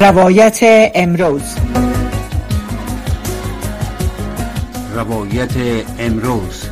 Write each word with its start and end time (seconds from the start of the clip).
روایت 0.00 0.58
امروز. 0.94 1.56
روایت 4.94 5.50
امروز. 5.98 6.64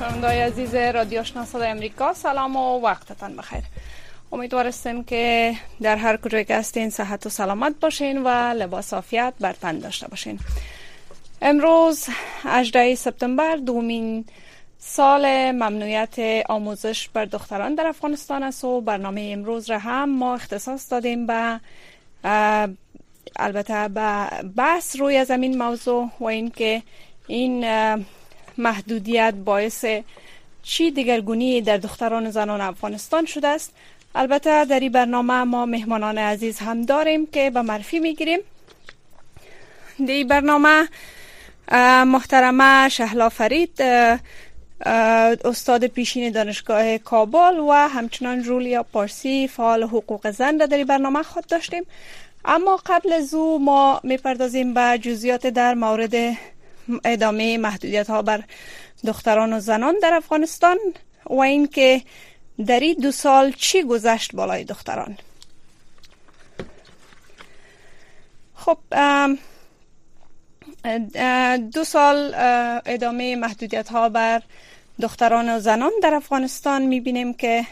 شنوندای 0.00 0.40
عزیز 0.40 0.74
رادیو 0.74 1.20
آشنا 1.20 1.44
صدای 1.44 1.68
امریکا 1.68 2.12
سلام 2.14 2.56
و 2.56 2.80
وقتتان 2.80 3.36
بخیر. 3.36 3.62
امیدوارستیم 4.38 5.04
که 5.04 5.54
در 5.82 5.96
هر 5.96 6.16
کجای 6.16 6.44
که 6.44 6.56
هستین 6.56 6.90
صحت 6.90 7.26
و 7.26 7.28
سلامت 7.28 7.74
باشین 7.80 8.22
و 8.22 8.28
لباس 8.28 8.94
آفیت 8.94 9.34
بر 9.40 9.52
تن 9.52 9.78
داشته 9.78 10.08
باشین. 10.08 10.38
امروز 11.42 12.04
18 12.42 12.94
سپتامبر 12.94 13.56
دومین 13.56 14.24
سال 14.78 15.50
ممنوعیت 15.50 16.16
آموزش 16.48 17.08
بر 17.08 17.24
دختران 17.24 17.74
در 17.74 17.86
افغانستان 17.86 18.42
است 18.42 18.64
و 18.64 18.80
برنامه 18.80 19.30
امروز 19.32 19.70
را 19.70 19.78
هم 19.78 20.10
ما 20.10 20.34
اختصاص 20.34 20.92
دادیم 20.92 21.26
به 21.26 21.60
البته 23.36 23.88
به 23.88 24.28
بحث 24.56 24.96
روی 24.96 25.16
از 25.16 25.30
این 25.30 25.62
موضوع 25.62 26.10
و 26.20 26.24
اینکه 26.24 26.82
این 27.26 27.64
محدودیت 28.58 29.34
باعث 29.34 29.84
چی 30.62 30.90
دیگرگونی 30.90 31.60
در 31.60 31.76
دختران 31.76 32.30
زنان 32.30 32.60
افغانستان 32.60 33.26
شده 33.26 33.48
است. 33.48 33.74
البته 34.14 34.64
در 34.64 34.80
این 34.80 34.92
برنامه 34.92 35.44
ما 35.44 35.66
مهمانان 35.66 36.18
عزیز 36.18 36.58
هم 36.58 36.82
داریم 36.82 37.26
که 37.26 37.50
به 37.50 37.62
معرفی 37.62 37.98
می‌گیریم. 37.98 38.38
در 39.98 40.12
این 40.12 40.28
برنامه 40.28 40.88
محترمه 42.04 42.88
شهلا 42.88 43.28
فرید 43.28 43.82
استاد 45.44 45.86
پیشین 45.86 46.32
دانشگاه 46.32 46.98
کابل 46.98 47.58
و 47.58 47.72
همچنان 47.72 48.42
جولیا 48.42 48.82
پارسی 48.82 49.48
فعال 49.48 49.82
حقوق 49.82 50.30
زن 50.30 50.56
در 50.56 50.76
این 50.76 50.86
برنامه 50.86 51.22
خود 51.22 51.46
داشتیم. 51.46 51.84
اما 52.44 52.80
قبل 52.86 53.12
از 53.12 53.34
او 53.34 53.58
ما 53.58 54.00
می‌پردازیم 54.04 54.74
به 54.74 54.98
جزئیات 55.02 55.46
در 55.46 55.74
مورد 55.74 56.36
ادامه 57.04 57.58
محدودیت 57.58 58.10
ها 58.10 58.22
بر 58.22 58.42
دختران 59.06 59.52
و 59.52 59.60
زنان 59.60 59.94
در 60.02 60.14
افغانستان 60.14 60.78
و 61.30 61.34
اینکه 61.34 62.02
در 62.66 62.80
این 62.80 62.96
دو 63.02 63.12
سال 63.12 63.52
چی 63.52 63.82
گذشت 63.82 64.34
بالای 64.34 64.64
دختران؟ 64.64 65.18
خب 68.54 68.78
دو 71.74 71.84
سال 71.84 72.34
ادامه 72.86 73.36
محدودیت 73.36 73.88
ها 73.88 74.08
بر 74.08 74.42
دختران 75.00 75.56
و 75.56 75.60
زنان 75.60 75.90
در 76.02 76.14
افغانستان 76.14 76.82
می‌بینیم 76.82 77.34
که 77.34 77.66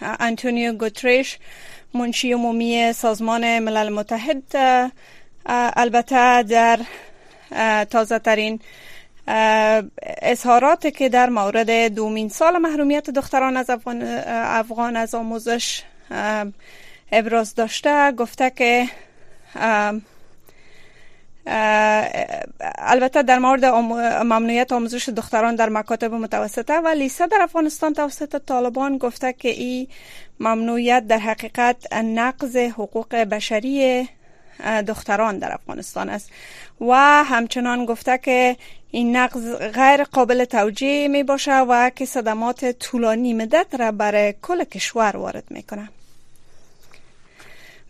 انتونیو 0.00 0.72
گوتریش 0.72 1.38
منشی 1.94 2.32
عمومی 2.32 2.92
سازمان 2.92 3.58
ملل 3.58 3.88
متحد 3.88 4.42
البته 5.76 6.42
در 6.42 6.80
تازه 7.84 8.18
ترین 8.18 8.60
اظهارات 10.22 10.86
که 10.86 11.08
در 11.08 11.28
مورد 11.28 11.88
دومین 11.94 12.28
سال 12.28 12.58
محرومیت 12.58 13.10
دختران 13.10 13.56
از 13.56 13.70
افغان, 13.70 14.02
افغان 14.26 14.96
از 14.96 15.14
آموزش 15.14 15.82
ابراز 17.12 17.54
داشته 17.54 18.12
گفته 18.12 18.50
که 18.50 18.88
البته 22.78 23.22
در 23.22 23.38
مورد 23.38 23.64
ممنوعیت 23.64 24.72
آموزش 24.72 25.08
دختران 25.08 25.54
در 25.54 25.68
مکاتب 25.68 26.14
متوسطه 26.14 26.80
و 26.80 26.88
لیسه 26.88 27.26
در 27.26 27.38
افغانستان 27.42 27.92
توسط 27.92 28.44
طالبان 28.46 28.98
گفته 28.98 29.32
که 29.32 29.48
این 29.48 29.88
ممنوعیت 30.40 31.06
در 31.06 31.18
حقیقت 31.18 31.92
نقض 31.92 32.56
حقوق 32.56 33.14
بشری 33.14 34.08
دختران 34.86 35.38
در 35.38 35.52
افغانستان 35.52 36.08
است. 36.08 36.30
و 36.80 36.94
همچنان 37.24 37.84
گفته 37.84 38.18
که 38.18 38.56
این 38.90 39.16
نقض 39.16 39.54
غیر 39.56 40.04
قابل 40.04 40.44
توجیه 40.44 41.08
می 41.08 41.22
باشه 41.22 41.58
و 41.58 41.90
که 41.90 42.04
صدمات 42.04 42.70
طولانی 42.70 43.34
مدت 43.34 43.74
را 43.78 43.92
برای 43.92 44.34
کل 44.42 44.64
کشور 44.64 45.16
وارد 45.16 45.44
می‌کنه 45.50 45.88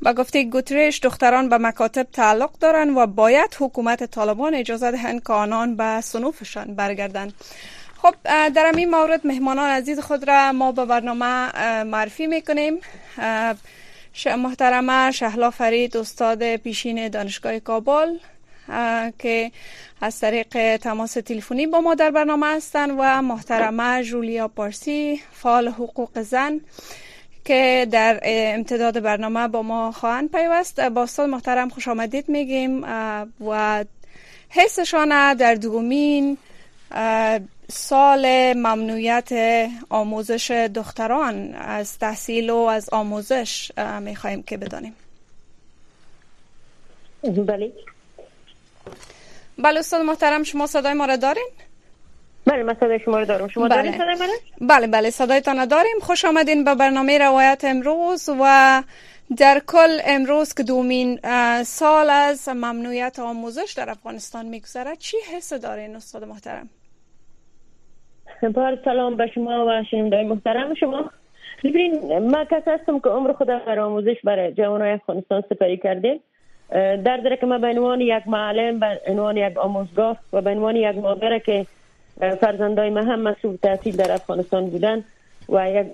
با 0.03 0.13
گفته 0.13 0.45
گوتریش 0.45 1.01
دختران 1.01 1.49
به 1.49 1.59
مکاتب 1.59 2.07
تعلق 2.13 2.51
دارند 2.61 2.97
و 2.97 3.07
باید 3.07 3.57
حکومت 3.59 4.05
طالبان 4.05 4.55
اجازه 4.55 4.91
دهند 4.91 5.23
که 5.23 5.33
آنان 5.33 5.77
به 5.77 6.01
صنوفشان 6.01 6.75
برگردند. 6.75 7.33
خب 8.03 8.15
در 8.25 8.73
این 8.77 8.91
مورد 8.91 9.27
مهمانان 9.27 9.71
عزیز 9.71 10.01
خود 10.01 10.29
را 10.29 10.53
ما 10.53 10.73
به 10.73 10.85
برنامه 10.85 11.53
معرفی 11.83 12.27
می‌کنیم 12.27 12.81
محترمه 14.27 15.11
شهلا 15.11 15.51
فرید 15.51 15.97
استاد 15.97 16.57
پیشین 16.57 17.09
دانشگاه 17.09 17.59
کابل 17.59 18.17
که 19.19 19.51
از 20.01 20.21
طریق 20.21 20.77
تماس 20.77 21.13
تلفنی 21.13 21.67
با 21.67 21.81
ما 21.81 21.95
در 21.95 22.11
برنامه 22.11 22.47
هستند 22.47 22.91
و 22.99 23.23
محترمه 23.23 24.05
جولیا 24.05 24.49
پارسی 24.49 25.21
فعال 25.33 25.69
حقوق 25.69 26.23
زن 26.23 26.61
که 27.45 27.87
در 27.91 28.21
امتداد 28.23 29.03
برنامه 29.03 29.49
با 29.49 29.63
ما 29.63 29.93
خواهند 29.93 30.31
پیوست. 30.31 30.81
با 30.81 31.03
استاد 31.03 31.29
محترم 31.29 31.69
خوش 31.69 31.89
آمدید 31.89 32.29
میگیم 32.29 32.85
و 33.47 33.85
حسشان 34.49 35.35
در 35.35 35.55
دومین 35.55 36.39
سال 37.69 38.53
ممنوعیت 38.53 39.29
آموزش 39.91 40.51
دختران 40.51 41.55
از 41.55 41.99
تحصیل 41.99 42.51
و 42.51 42.57
از 42.57 42.89
آموزش 42.93 43.73
می‌خواهیم 44.01 44.43
که 44.43 44.57
بدانیم 44.57 44.95
بله 47.23 47.73
بله 49.59 49.81
استاد 49.81 50.01
محترم 50.01 50.43
شما 50.43 50.67
صدای 50.67 50.93
ما 50.93 51.05
را 51.05 51.17
دارین؟ 51.17 51.49
بله 52.47 52.63
من 52.63 52.75
صدای 52.75 52.99
شما 53.05 53.19
رو 53.19 53.25
دارم 53.25 53.49
شما 53.49 53.69
بله. 53.69 53.77
دارین 53.77 53.93
صدای 53.93 54.15
من 54.15 54.69
بله 54.69 54.87
بله 54.87 55.11
صدایتان 55.11 55.65
داریم 55.65 56.01
خوش 56.01 56.25
آمدین 56.25 56.65
به 56.65 56.75
برنامه 56.75 57.19
روایت 57.19 57.61
امروز 57.65 58.29
و 58.41 58.83
در 59.37 59.63
کل 59.67 60.01
امروز 60.05 60.55
که 60.55 60.63
دومین 60.63 61.21
سال 61.63 62.11
از 62.11 62.49
ممنوعیت 62.49 63.19
آموزش 63.19 63.75
در 63.77 63.91
افغانستان 63.91 64.47
میگذره 64.47 64.97
چی 64.97 65.17
حس 65.33 65.53
دارین 65.53 65.97
استاد 65.97 66.25
محترم؟ 66.25 66.69
بار 68.43 68.79
سلام 68.85 69.17
به 69.17 69.27
شما 69.27 69.67
و 69.67 69.85
شنوندای 69.91 70.25
محترم 70.25 70.75
شما. 70.75 71.11
ببینین 71.65 72.19
من 72.19 72.45
کس 72.45 72.63
هستم 72.69 72.99
که 72.99 73.09
عمر 73.09 73.33
خودم 73.33 73.61
در 73.67 73.79
آموزش 73.79 74.17
برای 74.25 74.53
جوانای 74.53 74.91
افغانستان 74.91 75.43
سپری 75.51 75.77
کرده. 75.77 76.21
در 77.05 77.17
داره 77.17 77.37
که 77.37 77.47
من 77.47 77.61
به 77.61 77.67
عنوان 77.67 78.01
یک 78.01 78.23
معلم 78.29 78.81
به 78.81 79.01
عنوان 79.09 79.37
یک 79.37 79.59
آموزگار 79.59 80.17
و 80.33 80.43
به 80.43 80.51
عنوان 80.51 80.77
یک 80.77 80.97
مادر 80.97 81.39
که 81.39 81.67
فرزندای 82.41 82.91
من 82.91 83.07
هم 83.07 83.21
مسئول 83.21 83.57
تحصیل 83.57 83.97
در 83.97 84.13
افغانستان 84.13 84.71
بودن 84.71 85.05
و 85.49 85.71
یک 85.71 85.87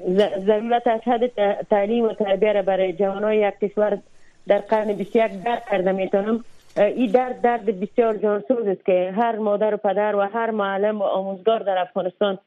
ضرورت 0.47 0.87
از 0.87 1.01
حد 1.01 1.63
تعلیم 1.63 2.05
و 2.05 2.13
تربیه 2.13 2.53
را 2.53 2.63
برای 2.63 2.93
جوانای 2.93 3.39
یک 3.39 3.55
کشور 3.59 3.99
در 4.47 4.59
قرن 4.59 4.93
21 4.93 5.43
درک 5.45 5.67
کرده 5.71 5.93
می‌تونم 5.93 6.45
این 6.77 7.11
درد 7.11 7.41
درد 7.41 7.81
بسیار 7.81 8.17
جانسوز 8.17 8.67
است 8.67 8.85
که 8.87 9.13
هر 9.17 9.37
مادر 9.37 9.75
و 9.75 9.77
پدر 9.77 10.17
و 10.17 10.21
هر 10.21 10.51
معلم 10.51 10.99
و 10.99 11.03
آموزگار 11.03 11.59
در 11.63 11.79
افغانستان 11.79 12.39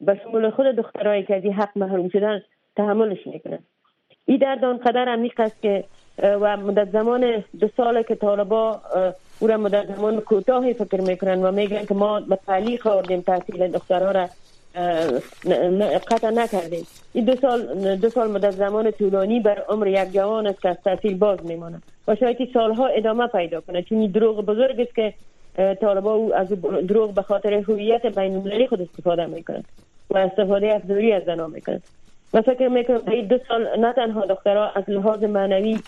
به 0.00 0.20
شمول 0.24 0.50
خود 0.50 0.66
دخترایی 0.66 1.22
که 1.22 1.36
از 1.36 1.44
این 1.44 1.52
حق 1.52 1.78
محروم 1.78 2.08
شدن 2.08 2.42
تحملش 2.76 3.26
می‌کنن. 3.26 3.58
این 4.26 4.38
درد 4.38 4.64
آنقدر 4.64 5.08
عمیق 5.08 5.40
است 5.40 5.62
که 5.62 5.84
و 6.22 6.56
مدت 6.56 6.90
زمان 6.90 7.44
دو 7.60 7.68
ساله 7.76 8.02
که 8.02 8.14
طالبا 8.14 8.80
او 9.40 9.46
را 9.46 9.56
مدت 9.56 9.96
زمان 9.96 10.20
کوتاهی 10.20 10.74
فکر 10.74 11.00
می‌کنن 11.00 11.42
و 11.42 11.52
میگن 11.52 11.84
که 11.84 11.94
ما 11.94 12.20
به 12.20 12.38
تعلیق 12.46 12.86
آوردیم 12.86 13.20
تحصیل 13.20 13.68
دخترها 13.68 14.10
را. 14.10 14.28
قطع 16.10 16.30
نکردیم. 16.30 16.86
این 17.12 17.24
دو 17.24 17.36
سال 17.36 17.96
دو 17.96 18.08
سال 18.08 18.30
مدت 18.30 18.50
زمان 18.50 18.90
طولانی 18.90 19.40
بر 19.40 19.62
عمر 19.68 19.86
یک 19.86 20.12
جوان 20.12 20.46
است 20.46 20.62
که 20.62 20.68
از 20.68 20.76
تحصیل 20.84 21.18
باز 21.18 21.46
میمانه 21.46 21.82
و 22.08 22.14
شاید 22.14 22.50
سالها 22.54 22.86
ادامه 22.86 23.26
پیدا 23.26 23.60
کنه 23.60 23.82
چون 23.82 23.98
این 23.98 24.10
دروغ 24.10 24.44
بزرگ 24.44 24.80
است 24.80 24.94
که 24.94 25.14
طالبا 25.74 26.34
از 26.34 26.48
دروغ 26.86 27.14
به 27.14 27.22
خاطر 27.22 27.54
هویت 27.54 28.06
بین 28.06 28.66
خود 28.66 28.80
استفاده 28.80 29.26
می‌کنند 29.26 29.64
و 30.10 30.18
استفاده 30.18 30.74
افزوری 30.74 31.12
از 31.12 31.22
زنا 31.24 31.46
می‌کنند. 31.46 31.82
و 32.34 32.42
فکر 32.42 32.68
می‌کنم 32.68 33.02
این 33.10 33.26
دو 33.26 33.38
سال 33.48 33.80
نه 33.80 33.92
تنها 33.92 34.26
دخترها 34.26 34.70
از 34.74 34.84
لحاظ 34.88 35.24
معنوی 35.24 35.78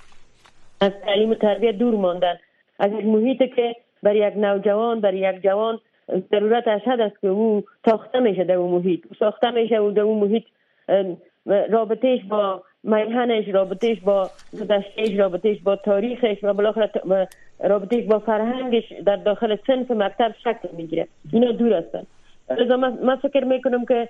از 0.80 0.92
تعلیم 1.04 1.30
و 1.30 1.34
تربیت 1.34 1.74
دور 1.74 1.94
ماندن. 1.94 2.38
از 2.78 2.92
یک 2.92 3.04
محیط 3.04 3.54
که 3.56 3.76
بر 4.02 4.16
یک 4.16 4.36
نوجوان 4.36 5.00
بر 5.00 5.14
یک 5.14 5.42
جوان 5.42 5.80
ضرورت 6.30 6.68
اشد 6.68 7.00
است 7.00 7.20
که 7.20 7.28
او 7.28 7.64
ساخته 7.84 8.20
میشه 8.20 8.44
در 8.44 8.54
اون 8.54 8.70
محیط. 8.70 9.00
ساخته 9.18 9.50
میشه 9.50 9.78
و 9.78 9.90
در 9.90 10.00
اون 10.02 10.18
محیط 10.18 10.44
رابطهش 11.46 12.20
با 12.28 12.62
میهنش 12.82 13.48
رابطش 13.48 14.00
با 14.00 14.30
گذشتهش 14.52 15.18
رابطش 15.18 15.60
با 15.64 15.76
تاریخش 15.76 16.36
و 16.42 16.52
بالاخره 16.52 16.90
رابطش 17.64 18.04
با 18.04 18.18
فرهنگش 18.18 18.92
در 19.06 19.16
داخل 19.16 19.56
سنف 19.66 19.90
مکتب 19.90 20.34
شکل 20.44 20.68
می‌گیره. 20.72 21.06
اینا 21.32 21.52
دور 21.52 21.72
هستن. 21.72 22.02
لذا 22.50 22.76
من 22.76 23.16
فکر 23.16 23.44
می‌کنم 23.44 23.84
که 23.84 24.08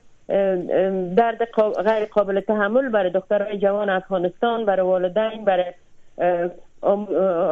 درد 1.17 1.45
غیر 1.87 2.05
قابل 2.05 2.41
تحمل 2.41 2.89
برای 2.89 3.11
دخترای 3.11 3.59
جوان 3.59 3.91
افغانستان 3.91 4.65
برای 4.65 4.87
والدین 4.87 5.45
برای 5.45 5.73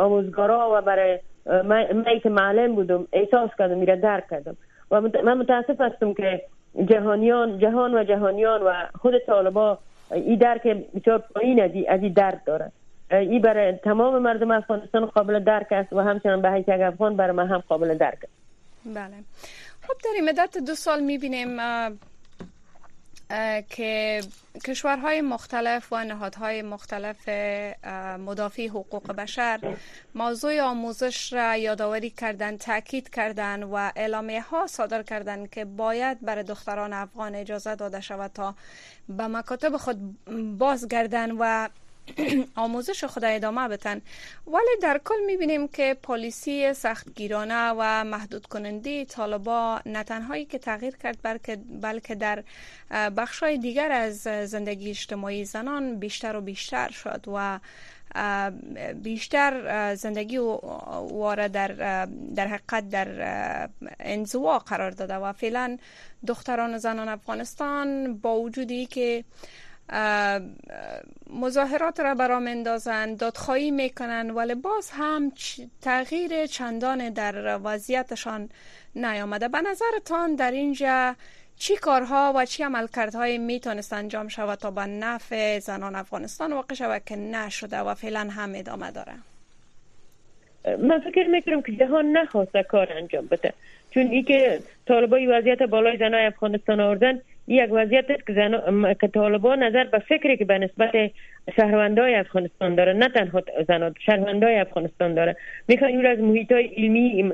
آموزگارا 0.00 0.68
و 0.72 0.80
برای 0.80 1.18
که 2.22 2.28
معلم 2.28 2.74
بودم 2.74 3.06
احساس 3.12 3.50
کردم 3.58 3.78
میره 3.78 3.96
درک 3.96 4.28
کردم. 4.30 4.56
و 4.90 5.00
من 5.00 5.38
متاسف 5.38 5.80
هستم 5.80 6.14
که 6.14 6.42
جهانیان 6.84 7.58
جهان 7.58 7.94
و 7.94 8.04
جهانیان 8.04 8.62
و 8.62 8.72
خود 9.00 9.18
طالبا 9.18 9.78
این 10.10 10.38
درک 10.38 10.62
بسیار 10.62 11.18
پایین 11.18 11.62
از 11.88 12.02
این 12.02 12.12
درد 12.12 12.42
داره. 12.46 12.72
این 13.10 13.42
برای 13.42 13.72
تمام 13.72 14.18
مردم 14.22 14.50
افغانستان 14.50 15.06
قابل 15.06 15.44
درک 15.44 15.66
است 15.70 15.92
و 15.92 16.00
همچنان 16.00 16.42
به 16.42 16.50
حیث 16.50 16.68
افغان 16.68 17.16
برای 17.16 17.36
من 17.36 17.46
هم 17.46 17.58
قابل 17.68 17.94
درک 17.94 18.18
است. 18.22 18.32
بله. 18.84 19.14
خب 19.82 19.94
در 20.04 20.10
مدت 20.24 20.58
دو 20.66 20.74
سال 20.74 21.00
می‌بینیم 21.00 21.48
که 23.68 24.20
کشورهای 24.64 25.20
مختلف 25.20 25.92
و 25.92 26.04
نهادهای 26.04 26.62
مختلف 26.62 27.28
مدافع 28.18 28.66
حقوق 28.68 29.12
بشر 29.12 29.76
موضوع 30.14 30.60
آموزش 30.60 31.32
را 31.32 31.56
یادآوری 31.56 32.10
کردن 32.10 32.56
تاکید 32.56 33.10
کردن 33.10 33.62
و 33.62 33.74
اعلامیه 33.96 34.42
ها 34.42 34.66
صادر 34.66 35.02
کردن 35.02 35.46
که 35.46 35.64
باید 35.64 36.20
برای 36.20 36.44
دختران 36.44 36.92
افغان 36.92 37.34
اجازه 37.34 37.74
داده 37.74 38.00
شود 38.00 38.30
تا 38.34 38.54
به 39.08 39.26
مکاتب 39.26 39.76
خود 39.76 39.98
بازگردن 40.58 41.30
و 41.38 41.68
آموزش 42.56 43.04
خود 43.04 43.24
ادامه 43.24 43.68
بتن 43.68 44.00
ولی 44.46 44.76
در 44.82 45.00
کل 45.04 45.14
می‌بینیم 45.26 45.68
که 45.68 45.96
پالیسی 46.02 46.72
سختگیرانه 46.74 47.70
و 47.78 48.04
محدود 48.04 48.46
کننده 48.46 49.04
طالبا 49.04 49.80
نه 49.86 50.04
تنهایی 50.04 50.44
که 50.44 50.58
تغییر 50.58 50.96
کرد 50.96 51.18
بلکه, 51.22 51.56
بلکه 51.56 52.14
در 52.14 52.44
بخشای 52.90 53.58
دیگر 53.58 53.92
از 53.92 54.20
زندگی 54.22 54.90
اجتماعی 54.90 55.44
زنان 55.44 55.98
بیشتر 55.98 56.36
و 56.36 56.40
بیشتر 56.40 56.90
شد 56.90 57.24
و 57.34 57.60
بیشتر 59.02 59.94
زندگی 59.94 60.38
واره 60.38 61.48
در 61.48 61.68
در 62.34 62.46
حقیقت 62.46 62.88
در 62.88 63.68
انزوا 64.00 64.58
قرار 64.58 64.90
داده 64.90 65.14
و 65.14 65.32
فعلا 65.32 65.78
دختران 66.26 66.74
و 66.74 66.78
زنان 66.78 67.08
افغانستان 67.08 68.18
با 68.18 68.40
وجودی 68.40 68.86
که 68.86 69.24
مظاهرات 71.30 72.00
را 72.00 72.14
برام 72.14 72.46
اندازن 72.46 73.14
دادخواهی 73.14 73.70
می‌کنن 73.70 74.30
ولی 74.30 74.54
باز 74.54 74.90
هم 74.92 75.32
تغییر 75.82 76.46
چندان 76.46 77.08
در 77.08 77.58
وضعیتشان 77.64 78.48
نیامده. 78.94 79.48
به 79.48 79.60
نظرتان 79.60 80.34
در 80.34 80.50
اینجا 80.50 81.14
چی 81.56 81.76
کارها 81.76 82.32
و 82.36 82.44
چی 82.44 82.62
عملکردهای 82.62 83.38
می‌تونست 83.38 83.92
انجام 83.92 84.28
شود 84.28 84.58
تا 84.58 84.70
به 84.70 84.86
نفع 84.86 85.58
زنان 85.58 85.94
افغانستان 85.94 86.52
واقع 86.52 86.74
شود 86.74 87.02
که 87.06 87.16
نشده 87.16 87.78
و 87.78 87.94
فعلا 87.94 88.28
هم 88.30 88.52
ادامه 88.54 88.90
داره؟ 88.90 89.12
من 90.78 91.00
فکر 91.00 91.28
می‌کنم 91.28 91.62
که 91.62 91.72
جهان 91.72 92.16
نخواسته 92.16 92.62
کار 92.62 92.92
انجام 92.92 93.26
بده. 93.26 93.52
چون 93.90 94.06
ای 94.06 94.22
که 94.22 94.60
طالبای 94.88 95.26
وضعیت 95.26 95.62
بالای 95.62 95.98
زنای 95.98 96.26
افغانستان 96.26 96.80
آوردن 96.80 97.20
یک 97.48 97.68
وضعیت 97.72 98.10
است 98.10 98.26
که, 98.26 98.32
زن... 98.32 98.94
که 99.00 99.08
طالبان 99.08 99.62
نظر 99.62 99.84
به 99.84 99.98
فکری 99.98 100.36
که 100.36 100.44
به 100.44 100.58
نسبت 100.58 101.10
شهروندای 101.56 102.14
افغانستان 102.14 102.74
داره 102.74 102.92
نه 102.92 103.08
تنها 103.08 103.42
زنان 103.68 103.94
شهروندای 104.06 104.58
افغانستان 104.58 105.14
داره. 105.14 105.36
می‌خوان 105.68 105.90
این 105.90 106.06
از 106.06 106.18
محیط 106.18 106.52
های 106.52 106.66
علمی 106.76 107.32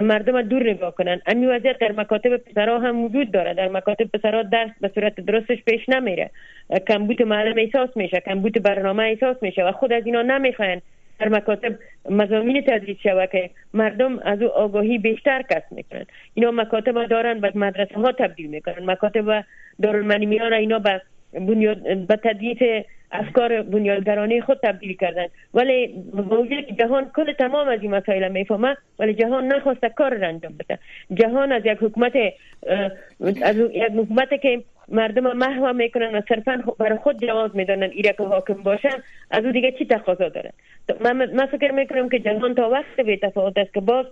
مردم 0.00 0.42
دور 0.42 0.70
نگاه 0.70 0.94
کنن. 0.94 1.20
امی 1.26 1.46
وضعیت 1.46 1.78
در 1.78 1.92
مکاتب 1.92 2.36
پسرها 2.36 2.78
هم 2.78 3.04
وجود 3.04 3.30
داره. 3.30 3.54
در 3.54 3.68
مکاتب 3.68 4.04
پسرها 4.04 4.42
درس 4.42 4.70
به 4.80 4.90
صورت 4.94 5.20
درستش 5.20 5.58
پیش 5.66 5.88
نمیره. 5.88 6.30
کمبود 6.88 7.22
معلم 7.22 7.58
احساس 7.58 7.96
میشه 7.96 8.20
کمبود 8.20 8.62
برنامه 8.62 9.02
احساس 9.02 9.36
میشه 9.42 9.64
و 9.64 9.72
خود 9.72 9.92
از 9.92 10.06
اینا 10.06 10.22
نمی‌خواین 10.22 10.80
در 11.20 11.28
مکاتب 11.28 11.74
مزامین 12.10 12.62
تدریس 12.62 12.96
شود 13.02 13.28
که 13.30 13.50
مردم 13.74 14.18
از 14.18 14.42
او 14.42 14.48
آگاهی 14.48 14.98
بیشتر 14.98 15.42
کسب 15.42 15.72
می‌کنن 15.72 16.06
اینا 16.34 16.50
مکاتب 16.50 17.06
دارن 17.06 17.40
به 17.40 17.52
مدرسه 17.54 17.94
ها 17.94 18.12
تبدیل 18.12 18.46
می‌کنن. 18.46 18.90
مکاتب 18.90 19.24
و 19.26 19.42
دارالمنیمیان 19.82 20.52
اینا 20.52 20.78
به 20.78 21.02
بنیاد 21.32 22.06
به 22.06 22.16
تدریس 22.16 22.84
افکار 23.12 23.62
بنیادگرانه 23.62 24.40
خود 24.40 24.58
تبدیل 24.62 24.96
کردن. 24.96 25.26
ولی 25.54 25.86
با 26.28 26.46
که 26.46 26.66
جهان 26.78 27.10
کل 27.16 27.32
تمام 27.32 27.68
از 27.68 27.82
این 27.82 27.90
مسائل 27.90 28.32
می‌فهمه 28.32 28.76
ولی 28.98 29.14
جهان 29.14 29.46
نخواسته 29.46 29.88
کار 29.88 30.14
را 30.14 30.28
انجام 30.28 30.52
بده. 30.58 30.78
جهان 31.14 31.52
از 31.52 31.62
یک 31.64 31.78
حکومت 31.80 32.12
از 33.42 33.56
یک 33.56 33.92
حکومت 33.96 34.40
که 34.42 34.62
مردم 34.90 35.36
محو 35.36 35.72
می‌کنن 35.72 36.14
و 36.14 36.20
صرفا 36.28 36.62
برای 36.78 36.98
خود 36.98 37.26
جواز 37.26 37.50
می‌دانن 37.56 37.90
ایره 37.90 38.12
که 38.12 38.22
حاکم 38.22 38.54
باشن 38.54 39.02
از 39.30 39.44
او 39.44 39.52
دیگه 39.52 39.72
چی 39.72 39.84
تقاضا 39.84 40.28
دارن؟ 40.28 40.52
من 41.00 41.46
فکر 41.46 41.72
می‌کنم 41.72 42.08
که 42.08 42.18
جهان 42.18 42.54
تا 42.54 42.70
وقت 42.70 42.96
به 43.06 43.16
تفاوت 43.16 43.58
است 43.58 43.74
که 43.74 43.80
باز 43.80 44.06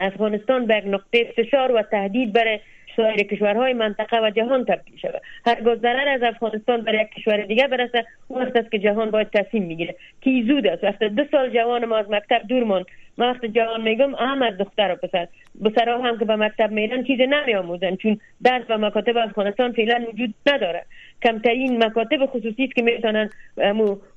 افغانستان 0.00 0.66
به 0.66 0.80
نقطه 0.80 1.32
فشار 1.36 1.72
و 1.72 1.82
تهدید 1.82 2.32
برای 2.32 2.58
سایر 2.96 3.22
کشورهای 3.22 3.72
منطقه 3.72 4.20
و 4.20 4.30
جهان 4.30 4.64
تبدیل 4.64 4.96
شود. 4.96 5.22
هرگاه 5.46 5.74
ضرر 5.74 6.08
از 6.08 6.22
افغانستان 6.22 6.80
برای 6.80 7.00
یک 7.00 7.10
کشور 7.10 7.36
دیگه 7.36 7.68
برسه 7.68 8.04
وقت 8.30 8.56
است 8.56 8.70
که 8.70 8.78
جهان 8.78 9.10
باید 9.10 9.30
تصمیم 9.30 9.62
می‌گیره. 9.62 9.94
که 10.20 10.30
زود 10.46 10.66
است؟ 10.66 10.84
وقت 10.84 11.04
دو 11.04 11.24
سال 11.30 11.50
جوان 11.50 11.84
ما 11.84 11.96
از 11.96 12.10
مکتب 12.10 12.42
دور 12.48 12.64
ماند. 12.64 12.86
من 13.18 13.30
وقت 13.30 13.46
جوان 13.46 13.80
میگم 13.80 14.14
اهم 14.14 14.42
از 14.42 14.58
دختر 14.58 14.92
و 14.92 15.06
پسر. 15.06 15.28
بسرها 15.64 15.98
هم 15.98 16.18
که 16.18 16.24
به 16.24 16.36
مکتب 16.36 16.70
میرن 16.70 17.04
چیز 17.04 17.20
نمی 17.20 17.54
آموزن 17.54 17.96
چون 17.96 18.20
درس 18.42 18.62
و 18.68 18.78
مکاتب 18.78 19.16
افغانستان 19.16 19.72
فعلا 19.72 20.04
وجود 20.08 20.34
نداره. 20.46 20.82
کمترین 21.22 21.84
مکاتب 21.84 22.26
خصوصی 22.26 22.64
است 22.64 22.74
که 22.74 22.82
می‌تونن 22.82 23.30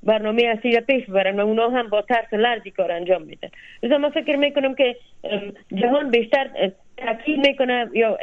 برنامه 0.02 0.42
اصلی 0.42 0.74
را 0.74 0.80
پیش 0.80 1.04
ببرن 1.04 1.40
و 1.40 1.46
اونا 1.46 1.68
هم 1.68 1.88
با 1.88 2.02
ترس 2.02 2.34
لرزی 2.34 2.70
کار 2.70 2.92
انجام 2.92 3.22
میدن. 3.22 3.48
لذا 3.82 4.10
فکر 4.10 4.36
می‌کنم 4.36 4.74
که 4.74 4.96
جهان 5.74 6.10
بیشتر 6.10 6.46
تاکید 7.06 7.46
می‌کنه 7.46 7.88
یا 7.94 8.18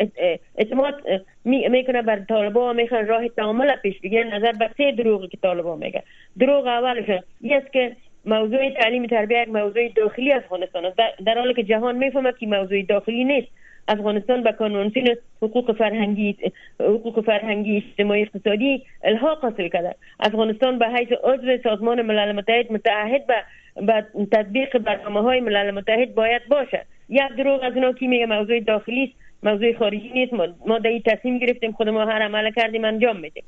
اعتماد 0.57 1.03
می‌کنه 1.45 2.01
بر 2.01 2.19
طالبا 2.19 2.73
می‌خوان 2.73 3.07
راه 3.07 3.27
تعامل 3.27 3.75
پیش 3.75 3.99
بگیرن 3.99 4.33
نظر 4.33 4.51
به 4.51 4.69
سه 4.77 4.91
دروغی 4.91 5.27
که 5.27 5.37
طالبا 5.37 5.75
میگه 5.75 6.03
دروغ 6.39 6.67
اولش 6.67 7.09
است. 7.09 7.71
که 7.71 7.95
موضوع 8.25 8.69
تعلیم 8.69 9.05
تربیه 9.05 9.41
یک 9.41 9.49
موضوع 9.49 9.89
داخلی 9.95 10.33
افغانستان 10.33 10.85
است. 10.85 10.97
در 11.25 11.37
حالی 11.37 11.53
که 11.53 11.63
جهان 11.63 11.95
می‌فهمه 11.95 12.33
که 12.39 12.47
موضوع 12.47 12.81
داخلی 12.81 13.23
نیست 13.23 13.47
افغانستان 13.87 14.43
به 14.43 14.51
کنوانسیون 14.51 15.15
حقوق 15.41 15.77
فرهنگی 15.77 16.37
حقوق 16.79 17.25
فرهنگی 17.25 17.77
اجتماعی 17.77 18.21
اقتصادی 18.21 18.83
الحاق 19.03 19.39
حاصل 19.39 19.67
کرده. 19.67 19.95
افغانستان 20.19 20.79
به 20.79 20.87
حیث 20.89 21.11
عضو 21.23 21.57
سازمان 21.63 22.01
ملل 22.01 22.31
متحد 22.31 22.71
متعهد 22.71 23.27
به 23.27 23.35
به 23.75 24.05
تطبیق 24.31 24.77
برنامه 24.77 25.21
های 25.21 25.39
ملل 25.39 25.71
متحد 25.71 26.15
باید 26.15 26.41
باشه 26.49 26.85
یک 27.09 27.35
دروغ 27.37 27.63
از 27.63 27.73
اونا 27.73 27.93
که 27.93 28.07
میگه 28.07 28.25
موضوع 28.25 28.59
داخلی 28.59 29.03
است 29.03 29.25
موضوع 29.43 29.77
خارجی 29.77 30.11
نیست. 30.13 30.33
ما 30.67 30.79
در 30.79 30.89
این 30.89 31.01
تصمیم 31.05 31.37
گرفتیم 31.37 31.71
خود 31.71 31.89
ما 31.89 32.05
هر 32.05 32.21
عمل 32.21 32.51
کردیم 32.51 32.85
انجام 32.85 33.19
میدیم 33.19 33.43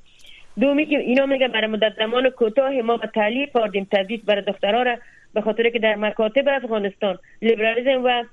دومی 0.60 0.86
که 0.86 1.00
اینا 1.00 1.26
میگه 1.26 1.48
برای 1.48 1.68
مدت 1.68 1.94
زمان 1.98 2.30
کوتاه 2.30 2.72
ما 2.82 2.98
به 2.98 3.08
تعلیق 3.08 3.50
کردیم 3.54 3.88
تدریس 3.92 4.22
برای 4.26 4.42
دخترها 4.42 4.82
را 4.84 4.98
به 5.34 5.42
خاطر 5.42 5.70
که 5.70 5.80
در 5.80 5.96
مکاتب 5.96 6.48
افغانستان 6.48 7.20
لیبرالیزم 7.42 8.02
و 8.04 8.24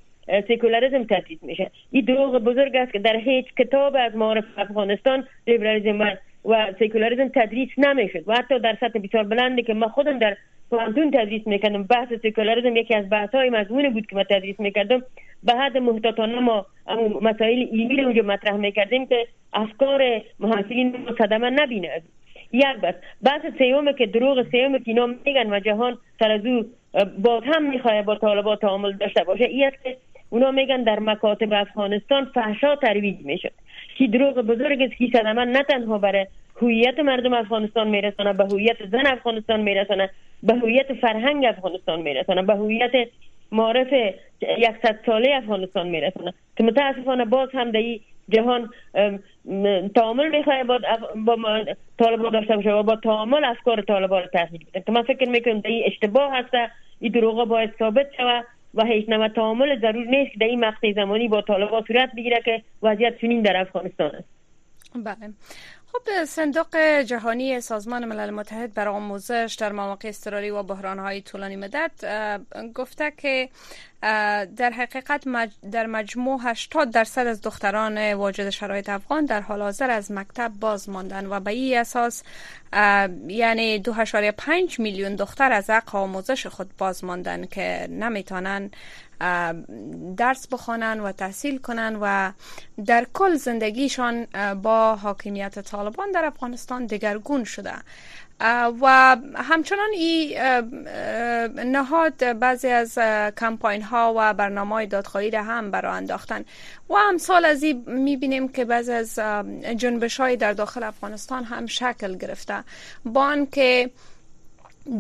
سکولاریزم 0.49 1.05
تدریس 1.05 1.43
میشه. 1.43 1.71
این 1.91 2.05
دروغ 2.05 2.39
بزرگ 2.39 2.77
است 2.77 2.93
که 2.93 2.99
در 2.99 3.17
هیچ 3.17 3.47
کتاب 3.59 3.97
از 3.99 4.17
معارف 4.17 4.45
افغانستان 4.57 5.27
لیبرالیزم 5.47 6.01
و, 6.01 6.05
و 6.45 6.73
سکولاریزم 6.81 7.29
تدریس 7.29 7.69
نمی‌شد. 7.79 8.25
و 8.27 8.35
حتی 8.35 8.59
در 8.59 8.77
سطح 8.81 8.99
بسیار 8.99 9.25
بلندی 9.25 9.63
که 9.63 9.75
ما 9.75 9.89
خودم 9.89 10.19
در 10.19 10.37
پوهنتون 10.71 11.11
تدریس 11.11 11.47
می‌کردم. 11.47 11.83
بحث 11.83 12.09
سکولاریزم 12.23 12.77
یکی 12.77 12.95
از 12.95 13.11
بحث 13.11 13.35
های 13.35 13.51
مضمون 13.51 13.89
بود 13.89 14.07
که 14.07 14.17
ما 14.17 14.25
تدریس 14.25 14.61
می‌کردم. 14.61 15.03
به 15.43 15.53
حد 15.53 15.79
محتاطانه 15.79 16.41
ما 16.41 16.67
مسائل 17.23 17.67
رو 17.99 18.05
اونجا 18.05 18.23
مطرح 18.23 18.57
می‌کردیم 18.57 19.07
که 19.07 19.27
افکار 19.53 20.23
محصلین 20.41 20.95
صدمه 21.19 21.51
نبینه. 21.51 22.03
یک 22.53 22.77
بس. 22.83 22.95
بحث 23.23 23.43
سیومه 23.59 23.93
که 23.93 24.07
دروغ 24.07 24.51
سیومه 24.51 24.79
که 24.79 24.85
اینا 24.87 25.07
میگن 25.07 25.53
و 25.53 25.61
جهان 25.61 25.99
سر 26.19 26.31
از 26.31 26.47
او 26.47 26.65
باز 27.19 27.43
هم 27.55 27.71
می‌خواه 27.71 28.03
با 28.03 28.15
طالبات 28.15 28.61
تعامل 28.61 28.93
داشته 28.93 29.25
باشه 29.25 29.45
این 29.45 29.65
است 29.67 29.85
که 29.85 29.97
اونا 30.31 30.51
میگن 30.51 30.83
در 30.83 31.01
مکاتب 31.01 31.53
افغانستان 31.53 32.25
فحشا 32.35 32.77
ترویج 32.77 33.17
می‌شد. 33.21 33.53
که 33.95 34.07
دروغ 34.07 34.35
بزرگ 34.35 34.83
است 34.83 34.97
که 34.99 35.09
صدمه 35.13 35.45
نه 35.45 35.63
تنها 35.63 35.99
برای 35.99 36.27
هویت 36.63 36.99
مردم 36.99 37.35
افغانستان 37.35 37.89
میرسانه 37.89 38.33
به 38.33 38.45
هویت 38.45 38.87
زن 38.93 39.07
افغانستان 39.07 39.61
میرسانه 39.61 40.11
به 40.43 40.55
هویت 40.55 40.93
فرهنگ 40.93 41.45
افغانستان 41.45 42.01
میرسانه 42.01 42.43
به 42.43 42.55
هویت 42.55 43.09
معرف 43.53 43.93
یکصد 44.59 44.99
ساله 45.07 45.35
افغانستان 45.35 45.89
میرسانه 45.89 46.35
که 46.57 46.65
متاسفانه 46.65 47.25
باز 47.25 47.49
هم 47.53 47.71
در 47.71 47.81
جهان 48.29 48.71
تعامل 49.95 50.29
می‌خواه 50.29 50.65
با, 50.65 50.79
با 51.27 51.37
طالبان 51.99 52.33
داشته 52.33 52.57
باشه 52.57 52.73
و 52.73 52.83
با 52.83 52.97
تعامل 52.97 53.45
افکار 53.45 53.83
طالبان 53.83 54.23
رو 54.23 54.29
تحقیق 54.29 54.61
که 54.87 54.93
من 54.93 55.03
فکر 55.03 55.29
می‌کنم 55.29 55.63
این 55.65 55.83
اشتباه 55.87 56.39
هسته 56.39 56.71
این 57.01 57.13
دروغ 57.13 57.49
باید 57.49 57.71
ثابت 57.79 58.07
شود. 58.17 58.45
و 58.75 58.85
هیچ 58.85 59.09
نوع 59.09 59.29
تعامل 59.29 59.81
ضرور 59.81 60.07
نیست 60.07 60.33
که 60.33 60.39
در 60.39 60.47
این 60.47 60.65
مقطع 60.65 60.93
زمانی 60.93 61.29
با 61.29 61.43
طالبان 61.43 61.85
صورت 61.87 62.11
بگیره 62.17 62.43
که 62.45 62.63
وضعیت 62.83 63.19
چنین 63.21 63.43
در 63.43 63.57
افغانستان 63.57 64.11
است. 64.11 64.29
بله. 64.95 65.33
خب 65.95 66.25
صندوق 66.25 66.77
جهانی 67.07 67.61
سازمان 67.61 68.05
ملل 68.05 68.31
متحد 68.31 68.75
برای 68.75 68.95
آموزش 68.95 69.57
در 69.61 69.73
مواقع 69.73 70.09
اضطراری 70.09 70.51
و 70.51 70.75
های 70.75 71.21
طولانی 71.21 71.57
مدت 71.57 71.91
گفته 72.75 73.13
که 73.17 73.49
در 74.57 74.71
حقیقت 74.71 75.25
در 75.73 75.87
مجموع 75.87 76.41
80 76.43 76.91
درصد 76.91 77.27
از 77.27 77.41
دختران 77.43 78.13
واجد 78.13 78.51
شرایط 78.51 78.89
افغان 78.89 79.25
در 79.25 79.41
حال 79.41 79.63
حاضر 79.63 79.91
از 79.91 80.13
مکتب 80.13 80.53
باز 80.61 80.89
ماندن 80.89 81.27
و 81.27 81.41
به 81.41 81.51
این 81.51 81.79
اساس 81.79 82.23
یعنی 83.29 83.83
2.5 83.83 84.79
میلیون 84.79 85.17
دختر 85.17 85.53
از 85.53 85.71
حق 85.71 85.95
آموزش 85.95 86.47
خود 86.47 86.77
باز 86.79 87.05
ماندن 87.05 87.47
که 87.47 87.87
نمی‌تونن 87.91 88.71
درس 90.17 90.49
بخوانن 90.49 91.01
و 91.01 91.13
تحصیل 91.13 91.59
کنن 91.59 91.99
و 92.01 92.33
در 92.87 93.07
کل 93.13 93.35
زندگیشان 93.35 94.27
با 94.63 94.97
حاکمیت 94.97 95.59
طالبان 95.59 96.11
در 96.11 96.25
افغانستان 96.25 96.87
دگرگون 96.87 97.45
شده. 97.45 97.73
و 98.81 99.17
همچنان 99.35 99.89
این 99.93 100.39
نهاد 101.71 102.39
بعضی 102.39 102.69
از 102.69 102.99
کمپاین 103.41 103.83
ها 103.83 104.15
و 104.17 104.35
برنامه 104.35 104.87
دادخواهی 104.87 105.31
را 105.31 105.43
هم 105.43 105.71
برای 105.71 105.93
انداختن. 105.93 106.45
و 106.91 106.95
همسال 106.95 107.45
از 107.45 107.63
این 107.63 107.85
می‌بینیم 107.87 108.49
که 108.49 108.65
بعضی 108.65 108.93
از 108.93 109.19
جنبش 109.77 110.21
های 110.21 110.37
در 110.37 110.53
داخل 110.53 110.83
افغانستان 110.83 111.45
هم 111.45 111.67
شکل 111.67 112.17
گرفته. 112.17 112.65
با 113.05 113.47
که 113.53 113.91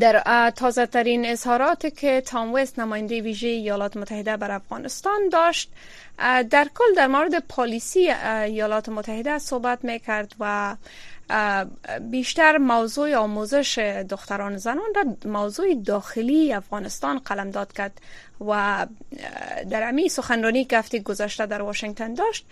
در 0.00 0.50
تازه 0.56 0.86
ترین 0.86 1.26
اظهارات 1.26 1.96
که 1.96 2.20
تام 2.20 2.52
وست 2.54 2.78
نماینده 2.78 3.20
ویژه 3.20 3.48
ایالات 3.48 3.96
متحده 3.96 4.36
بر 4.36 4.50
افغانستان 4.50 5.28
داشت 5.32 5.70
در 6.50 6.68
کل 6.74 6.94
در 6.96 7.06
مورد 7.06 7.38
پالیسی 7.48 8.10
ایالات 8.10 8.88
متحده 8.88 9.38
صحبت 9.38 9.84
می‌کرد 9.84 10.34
و 10.40 10.76
بیشتر 12.10 12.58
موضوع 12.58 13.14
آموزش 13.14 13.78
دختران 14.08 14.56
زنان 14.56 14.94
را 14.96 15.30
موضوع 15.32 15.74
داخلی 15.74 16.52
افغانستان 16.52 17.18
قلمداد 17.18 17.72
کرد 17.72 18.00
و 18.48 18.86
در 19.70 19.88
امی 19.88 20.08
سخنرانی 20.08 20.64
که 20.64 20.98
گذشته 21.04 21.46
در 21.46 21.62
واشنگتن 21.62 22.14
داشت 22.14 22.46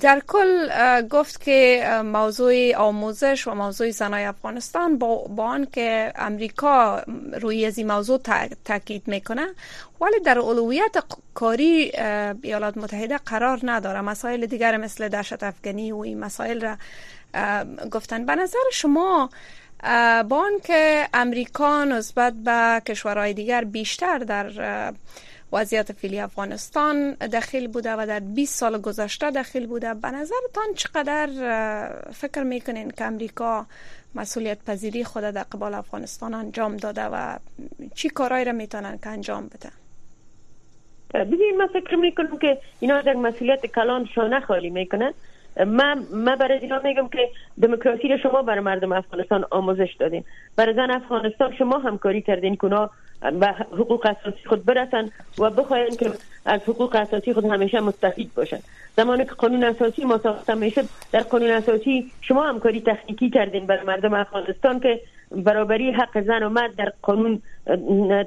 در 0.00 0.22
کل 0.26 0.68
گفت 1.08 1.40
که 1.40 1.88
موضوع 2.04 2.74
آموزش 2.76 3.46
و 3.46 3.54
موضوع 3.54 3.90
زنای 3.90 4.24
افغانستان 4.24 4.98
با, 4.98 5.16
با 5.16 5.44
آن 5.44 5.66
که 5.72 6.12
امریکا 6.16 7.02
روی 7.40 7.66
از 7.66 7.78
این 7.78 7.92
موضوع 7.92 8.20
تاکید 8.64 9.02
می‌کنه 9.06 9.46
ولی 10.00 10.20
در 10.24 10.38
اولویت 10.38 10.96
کاری 11.34 11.92
ایالات 12.42 12.76
متحده 12.76 13.18
قرار 13.18 13.60
نداره. 13.62 14.00
مسائل 14.00 14.46
دیگر 14.46 14.76
مثل 14.76 15.08
دهشت 15.08 15.42
افغانی 15.42 15.92
و 15.92 15.98
این 15.98 16.20
مسائل 16.20 16.60
را 16.60 16.76
گفتن. 17.90 18.26
به 18.26 18.34
نظر 18.34 18.58
شما 18.72 19.30
با 20.28 20.38
آن 20.38 20.60
که 20.64 21.08
امریکا 21.14 21.84
نسبت 21.84 22.32
به 22.32 22.82
کشورهای 22.86 23.34
دیگر 23.34 23.64
بیشتر 23.64 24.18
در 24.18 24.50
وضعیت 25.54 25.92
فعلی 25.92 26.20
افغانستان 26.20 27.14
دخیل 27.14 27.68
بوده 27.68 27.92
و 27.92 28.06
در 28.06 28.20
20 28.20 28.58
سال 28.58 28.80
گذشته 28.80 29.30
دخیل 29.30 29.66
بوده. 29.66 29.94
به 29.94 30.10
نظرتان 30.10 30.74
چقدر 30.76 31.28
فکر 32.12 32.42
می‌کنین 32.42 32.90
که 32.90 33.04
امریکا 33.04 33.66
مسئولیت 34.14 34.58
پذیری 34.66 35.04
خود 35.04 35.22
در 35.22 35.42
قبال 35.42 35.74
افغانستان 35.74 36.34
انجام 36.34 36.76
داده 36.76 37.04
و 37.04 37.36
چی 37.94 38.08
کارهایی 38.08 38.44
را 38.44 38.52
می‌تونن 38.52 38.98
که 39.02 39.08
انجام 39.08 39.46
بده؟ 39.46 39.70
ببین 41.14 41.56
من 41.58 41.66
فکر 41.66 41.96
می‌کنم 41.96 42.38
که 42.38 42.58
اینا 42.80 43.00
در 43.00 43.12
مسئولیت 43.12 43.66
کلان 43.66 44.08
شانه 44.14 44.40
خالی 44.40 44.70
می‌کنن. 44.70 45.14
من 45.66 46.06
من 46.12 46.36
برای 46.36 46.58
اینا 46.58 46.80
میگم 46.84 47.08
که 47.08 47.28
دموکراسی 47.62 48.08
رو 48.08 48.18
شما 48.18 48.42
برای 48.42 48.60
مردم 48.60 48.92
افغانستان 48.92 49.44
آموزش 49.50 49.96
دادین. 50.00 50.24
برای 50.56 50.74
زن 50.74 50.90
افغانستان 50.90 51.56
شما 51.56 51.78
همکاری 51.78 52.22
کردین 52.22 52.56
که 52.56 52.66
به 53.30 53.46
حقوق 53.46 54.06
اساسی 54.06 54.44
خود 54.46 54.64
برسن 54.64 55.10
و 55.38 55.50
بخواین 55.50 55.96
که 55.96 56.10
از 56.44 56.60
حقوق 56.60 56.96
اساسی 56.96 57.32
خود 57.34 57.44
همیشه 57.44 57.80
مستفید 57.80 58.34
باشن. 58.34 58.58
زمانی 58.96 59.24
که 59.24 59.30
قانون 59.30 59.64
اساسی 59.64 60.04
ما 60.04 60.18
ساخته 60.18 60.54
میشه 60.54 60.82
در 61.12 61.20
قانون 61.20 61.50
اساسی 61.50 62.12
شما 62.20 62.42
همکاری 62.42 62.80
تکنیکی 62.80 63.30
کردین 63.30 63.66
برای 63.66 63.84
مردم 63.84 64.14
افغانستان 64.14 64.80
که 64.80 65.00
برابری 65.30 65.90
حق 65.90 66.20
زن 66.20 66.42
و 66.42 66.48
مرد 66.48 66.76
در 66.76 66.92
قانون 67.02 67.42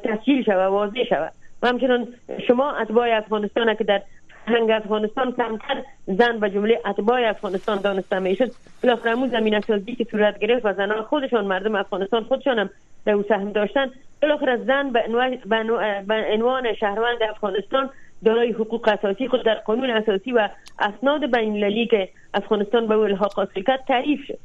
تسجیل 0.03 0.43
شود 0.43 0.71
واضح 0.71 1.03
شود. 1.09 1.31
و 1.61 1.67
همچنان 1.67 2.07
شما 2.47 2.71
اتباع 2.71 3.17
افغانستان 3.17 3.75
که 3.75 3.83
در 3.83 4.01
هنگ 4.47 4.71
افغانستان 4.71 5.31
کمتر 5.31 5.83
زن 6.07 6.37
و 6.41 6.49
جمله 6.49 6.79
اتباع 6.85 7.29
افغانستان 7.29 7.81
دانسته 7.81 8.19
می‌شد 8.19 8.51
بالاخره 8.83 9.11
امون 9.11 9.29
زمین 9.29 9.59
که 9.59 10.07
صورت 10.11 10.39
گرفت 10.39 10.65
و 10.65 10.73
زنان 10.73 11.01
خودشان 11.01 11.45
مردم 11.45 11.75
افغانستان 11.75 12.23
خودشان 12.23 12.59
هم 12.59 12.69
در 13.05 13.13
او 13.13 13.23
سهم 13.29 13.51
داشتن 13.51 13.91
بالاخره 14.21 14.57
زن 14.57 14.91
به 14.91 16.25
عنوان 16.33 16.73
شهروند 16.73 17.23
افغانستان 17.29 17.89
دارای 18.25 18.51
حقوق 18.51 18.87
اساسی 18.87 19.27
خود 19.27 19.45
در 19.45 19.55
قانون 19.55 19.89
اساسی 19.89 20.31
و 20.31 20.49
اسناد 20.79 21.35
بین 21.35 21.53
المللی 21.53 21.87
که 21.87 22.09
افغانستان 22.33 22.87
به 22.87 22.97
الحاق 22.97 23.33
حاصل 23.33 23.61
کرد 23.61 23.83
تعریف 23.87 24.25
شد. 24.27 24.37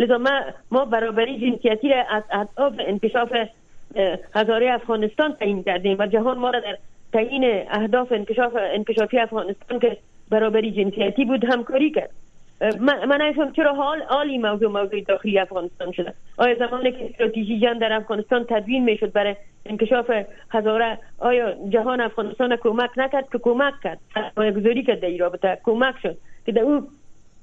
لذا 0.00 0.18
ما, 0.18 0.40
ما 0.70 0.84
برابری 0.84 1.38
جنسیتی 1.40 1.88
را 1.88 2.04
از 2.10 2.22
اهداف 2.30 2.72
انکشاف 2.78 3.32
هزاره 4.34 4.72
افغانستان 4.72 5.32
تعیین 5.32 5.62
کردیم 5.62 5.96
و 5.98 6.06
جهان 6.06 6.38
ما 6.38 6.50
را 6.50 6.60
در 6.60 6.78
تعیین 7.12 7.64
اهداف 7.70 8.12
انکشاف 8.12 8.52
انکشافی 8.56 9.18
افغانستان 9.18 9.78
که 9.78 9.96
برابری 10.30 10.70
جنسیتی 10.70 11.24
بود 11.24 11.44
همکاری 11.44 11.90
کرد. 11.90 12.10
من, 12.60 13.04
من 13.04 13.52
چرا 13.56 13.74
حال 13.74 14.02
عالی 14.02 14.38
موضوع 14.38 14.70
موضوع 14.70 15.00
داخلی 15.00 15.38
افغانستان 15.38 15.92
شده. 15.92 16.14
آیا 16.36 16.54
زمانی 16.54 16.92
که 16.92 17.04
استراتژی 17.04 17.60
جان 17.60 17.78
در 17.78 17.92
افغانستان 17.92 18.44
تدوین 18.48 18.84
می‌شد 18.84 19.12
برای 19.12 19.36
انکشاف 19.66 20.10
هزاره 20.50 20.98
آیا 21.18 21.54
جهان 21.68 22.00
افغانستان 22.00 22.56
کمک 22.56 22.90
نکرد؟ 22.96 23.28
که 23.32 23.38
کمک 23.38 23.74
کرد. 23.84 23.98
آیا 24.36 24.50
گذاری 24.50 24.82
کرد 24.82 25.00
در 25.00 25.16
رابطه 25.16 25.58
کمک 25.64 25.94
شد. 26.02 26.16
که 26.46 26.52
در 26.52 26.62
او 26.62 26.88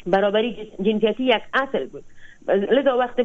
برابری 0.07 0.71
جنسیتی 0.81 1.23
یک 1.23 1.41
اصل 1.53 1.85
بود. 1.85 2.03
لذا 2.47 2.97
وقت 2.97 3.21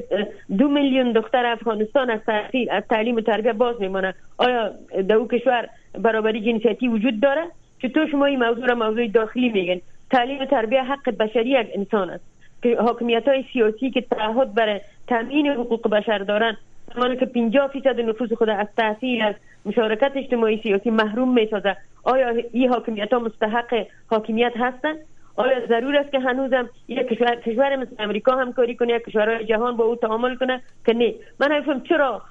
دو 0.59 0.69
میلیون 0.69 1.13
دختر 1.13 1.47
افغانستان 1.47 2.11
از 2.11 2.21
تحصیل 2.27 2.81
تعلیم 2.81 3.17
و 3.17 3.21
تربیه 3.21 3.53
باز 3.53 3.81
میمانه. 3.81 4.15
آیا 4.39 4.71
در 5.09 5.15
او 5.15 5.29
کشور 5.29 5.69
برابری 5.99 6.41
جنسیتی 6.41 6.89
وجود 6.89 7.21
داره 7.21 7.43
چطور 7.83 8.07
شما 8.11 8.25
این 8.25 8.45
موضوع 8.45 8.67
را 8.67 8.75
موضوع 8.75 9.09
داخلی 9.09 9.49
میگن 9.49 9.81
تعلیم 10.11 10.41
و 10.41 10.45
تربیه 10.45 10.83
حق 10.83 11.11
بشری 11.11 11.51
یک 11.51 11.69
انسان 11.75 12.11
است. 12.11 12.25
که 12.63 12.77
حاکمیت 12.77 13.29
های 13.29 13.45
سیاسی 13.53 13.91
که 13.91 14.01
تعهد 14.01 14.55
برای 14.55 14.81
تامین 15.09 15.47
حقوق 15.47 15.89
بشر 15.89 16.19
دارن 16.19 16.57
زمانی 16.95 17.17
که 17.17 17.27
50 17.27 17.69
فیصد 17.69 18.01
نفوذ 18.01 18.33
خود 18.33 18.49
از 18.49 18.67
تحصیل 18.77 19.23
از 19.23 19.35
مشارکت 19.67 20.13
اجتماعی 20.15 20.61
سیاسی 20.63 20.91
محروم 20.91 21.35
می 21.35 21.47
سازه 21.51 21.77
آیا 22.03 22.29
این 22.53 22.69
حاکمیت 22.69 23.13
ها 23.13 23.19
مستحق 23.19 23.87
حاکمیت 24.11 24.53
هستند 24.57 24.97
آیا 25.37 25.67
ضرور 25.67 25.97
است 25.97 26.13
که 26.13 26.19
هنوزم 26.19 26.69
یک 26.89 27.09
کشور, 27.09 27.35
کشور 27.35 27.77
مثل 27.77 27.91
امریکا 27.99 28.37
همکاری 28.37 28.77
کنه 28.77 28.93
یک 28.93 29.05
کشورهای 29.05 29.45
جهان 29.45 29.77
با 29.77 29.85
او 29.85 29.97
تعامل 29.97 30.37
کنه؟ 30.37 30.63
که 30.87 30.93
نه. 30.93 31.15
من 31.41 31.53
حیفم 31.53 31.81
چرا؟ 31.81 32.23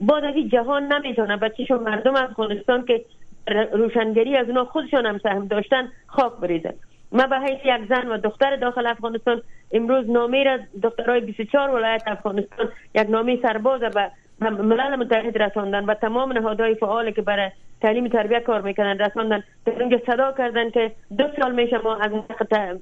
بعد 0.00 0.24
از 0.24 0.34
جهان 0.52 0.92
نمی‌تونه 0.92 1.36
بچهشون 1.36 1.82
مردم 1.82 2.16
افغانستان 2.16 2.84
که 2.84 3.04
روشنگری 3.72 4.36
از 4.36 4.48
اونا 4.48 4.64
خودشان 4.64 5.06
هم 5.06 5.18
سهم 5.18 5.46
داشتن 5.46 5.88
خاک 6.06 6.32
بریزن 6.32 6.74
ما 7.12 7.26
به 7.26 7.38
حیث 7.38 7.60
یک 7.64 7.88
زن 7.88 8.08
و 8.08 8.18
دختر 8.18 8.56
داخل 8.56 8.86
افغانستان 8.86 9.42
امروز 9.72 10.10
نامه 10.10 10.44
را 10.44 10.58
دخترای 10.82 11.20
24 11.20 11.70
ولایت 11.70 12.02
افغانستان 12.06 12.68
یک 12.94 13.10
نامه 13.10 13.38
سرباز 13.42 13.80
به 13.80 14.10
ملل 14.40 14.96
متحد 14.96 15.42
رساندن 15.42 15.84
و 15.84 15.94
تمام 15.94 16.32
نهادهای 16.32 16.74
فعال 16.74 17.10
که 17.10 17.22
برای 17.22 17.50
تعلیم 17.82 18.08
تربیه 18.08 18.40
کار 18.40 18.60
می‌کنن 18.60 18.98
رساندن 18.98 19.42
در 19.66 19.82
اونجا 19.82 20.00
صدا 20.06 20.32
کردن 20.38 20.70
که 20.70 20.92
دو 21.18 21.24
سال 21.40 21.54
میشه 21.54 21.78
ما 21.78 21.96
از 21.96 22.10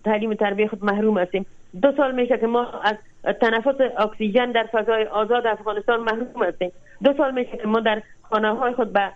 تعلیم 0.05 0.35
تربیه 0.35 0.69
خود 0.69 0.85
محروم 0.85 1.19
هستیم. 1.19 1.47
دو 1.83 1.93
سال 1.97 2.15
میشه 2.15 2.39
که 2.39 2.47
ما 2.47 2.67
از 2.85 2.95
تنفس 3.41 3.81
اکسیژن 3.99 4.53
در 4.53 4.67
فضای 4.73 5.05
آزاد 5.05 5.47
افغانستان 5.47 6.01
محروم 6.01 6.43
هستیم. 6.43 6.73
دو 7.05 7.13
سال 7.17 7.35
میشه 7.35 7.57
که 7.57 7.67
ما 7.67 7.81
در 7.81 8.03
خانه 8.23 8.51
های 8.57 8.73
خود 8.75 8.93
به 8.93 9.11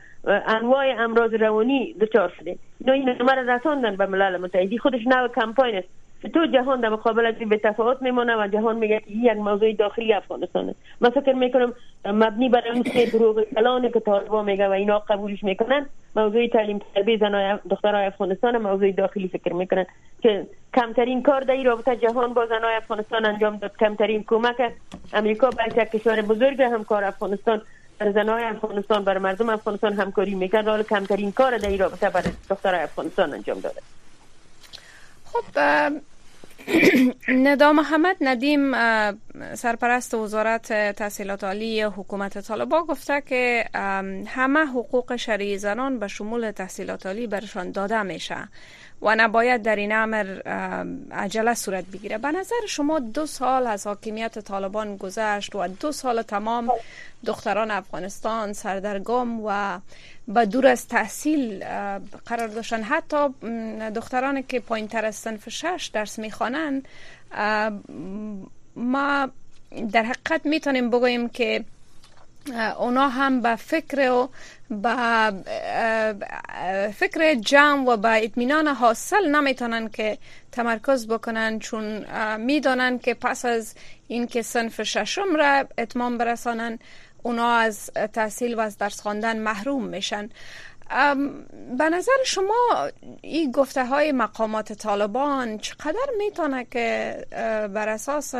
انواع 0.46 0.86
امراض 0.98 1.34
روانی 1.34 1.94
دچار 2.00 2.32
شدیم. 2.38 2.58
اینا 2.80 2.92
این 2.92 3.08
رساندن 3.48 3.96
به 3.96 4.06
ملل 4.06 4.36
متحدی 4.36 4.78
خودش 4.78 5.00
نو 5.06 5.28
کمپاین 5.28 5.76
است. 5.76 5.88
تو 6.28 6.46
جهان 6.46 6.80
در 6.80 6.88
مقابل 6.88 7.26
از 7.26 7.34
به 7.34 7.56
تفاوت 7.56 8.02
میمونه 8.02 8.36
و 8.36 8.48
جهان 8.48 8.76
میگه 8.76 9.00
که 9.00 9.10
یک 9.10 9.36
موضوع 9.36 9.72
داخلی 9.72 10.12
افغانستان 10.12 10.68
است 10.68 10.78
من 11.00 11.10
فکر 11.10 11.32
می‌کنم 11.32 11.72
مبنی 12.04 12.48
بر 12.48 12.68
اون 12.68 12.82
سه 12.82 13.06
دروغ 13.06 13.42
کلانه 13.42 13.90
که 13.90 14.00
طالبا 14.00 14.42
میگه 14.42 14.68
و 14.68 14.70
اینا 14.70 14.98
قبولش 14.98 15.44
می‌کنن 15.44 15.86
موضوع 16.16 16.48
تعلیم 16.48 16.80
تربیه 16.94 17.18
زنای 17.18 17.58
دخترای 17.70 18.06
افغانستان 18.06 18.58
موضوع 18.58 18.92
داخلی 18.92 19.28
فکر 19.28 19.52
می‌کنن 19.52 19.86
که 20.22 20.46
کمترین 20.74 21.22
کار 21.22 21.40
در 21.40 21.54
این 21.54 21.64
رابطه 21.64 21.96
جهان 21.96 22.34
با 22.34 22.46
زنای 22.46 22.74
افغانستان 22.74 23.26
انجام 23.26 23.56
داد. 23.56 23.76
کمترین 23.76 24.24
کمک 24.26 24.72
امریکا 25.12 25.50
یک 25.66 25.74
کشور 25.74 26.22
بزرگ 26.22 26.62
همکار 26.62 27.04
افغانستان 27.04 27.62
بر 27.98 28.12
زنای 28.12 28.44
افغانستان 28.44 29.04
بر 29.04 29.18
مردم 29.18 29.48
افغانستان 29.48 29.92
همکاری 29.92 30.34
می‌کرد. 30.34 30.68
حالا 30.68 30.82
کمترین 30.82 31.32
کار 31.32 31.56
در 31.56 31.68
این 31.68 31.78
رابطه 31.78 32.10
برای 32.10 32.32
دخترای 32.50 32.80
افغانستان 32.80 33.34
انجام 33.34 33.60
داده. 33.60 33.80
خب 35.24 35.58
ندا 37.28 37.72
محمد 37.72 38.16
ندیم 38.20 38.74
سرپرست 39.54 40.14
وزارت 40.14 40.92
تحصیلات 40.92 41.44
عالی 41.44 41.82
حکومت 41.82 42.38
طالبا 42.38 42.82
گفته 42.82 43.20
که 43.20 43.64
همه 44.26 44.60
حقوق 44.60 45.16
شرعی 45.16 45.58
زنان 45.58 45.98
به 45.98 46.08
شمول 46.08 46.50
تحصیلات 46.50 47.06
عالی 47.06 47.26
برشان 47.26 47.70
داده 47.70 48.02
میشه 48.02 48.48
و 49.02 49.14
نباید 49.16 49.62
در 49.62 49.76
این 49.76 49.92
امر 49.92 50.40
عجله 51.12 51.54
صورت 51.54 51.84
بگیره. 51.84 52.18
به 52.18 52.30
نظر 52.30 52.66
شما 52.68 52.98
دو 52.98 53.26
سال 53.26 53.66
از 53.66 53.86
حاکمیت 53.86 54.38
طالبان 54.38 54.96
گذشت 54.96 55.54
و 55.54 55.68
دو 55.68 55.92
سال 55.92 56.22
تمام 56.22 56.72
دختران 57.26 57.70
افغانستان 57.70 58.52
سردرگم 58.52 59.40
و 59.44 59.78
به 60.28 60.46
دور 60.46 60.66
از 60.66 60.88
تحصیل 60.88 61.64
قرار 62.26 62.48
داشتن. 62.48 62.82
حتی 62.82 63.28
دخترانی 63.94 64.42
که 64.42 64.60
پایین 64.60 64.88
تر 64.88 65.04
از 65.04 65.28
شش 65.48 65.90
درس 65.92 66.18
می‌خوانند 66.18 66.88
ما 68.76 69.28
در 69.92 70.02
حقیقت 70.02 70.46
می‌تونیم 70.46 70.90
بگوییم 70.90 71.28
که 71.28 71.64
اونا 72.78 73.08
هم 73.08 73.40
به 73.40 73.56
فکر 73.56 74.10
و 74.10 74.28
به 74.70 75.32
فکر 76.96 77.34
جمع 77.34 77.88
و 77.88 77.96
به 77.96 78.24
اطمینان 78.24 78.68
حاصل 78.68 79.28
نمی‌تونن 79.36 79.88
که 79.88 80.18
تمرکز 80.52 81.06
بکنن 81.06 81.58
چون 81.58 82.04
می‌دانن 82.36 82.98
که 82.98 83.14
پس 83.14 83.44
از 83.44 83.74
اینکه 84.08 84.42
صنف 84.42 84.82
ششم 84.82 85.36
را 85.36 85.64
اتمام 85.78 86.18
برسانن 86.18 86.78
اونا 87.22 87.56
از 87.56 87.90
تحصیل 88.12 88.54
و 88.54 88.60
از 88.60 88.78
درس 88.78 89.00
خواندن 89.00 89.38
محروم 89.38 89.84
میشن. 89.84 90.30
به 91.78 91.88
نظر 91.88 92.12
شما 92.24 92.88
این 93.22 93.52
گفته 93.52 93.86
های 93.86 94.12
مقامات 94.12 94.72
طالبان 94.72 95.58
چقدر 95.58 96.10
می‌تونه 96.18 96.66
که 96.70 97.16
بر 97.74 97.88
اساس 97.88 98.34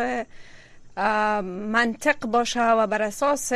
منطق 1.73 2.27
باشه 2.27 2.71
و 2.71 2.87
بر 2.87 3.03
اساس 3.03 3.53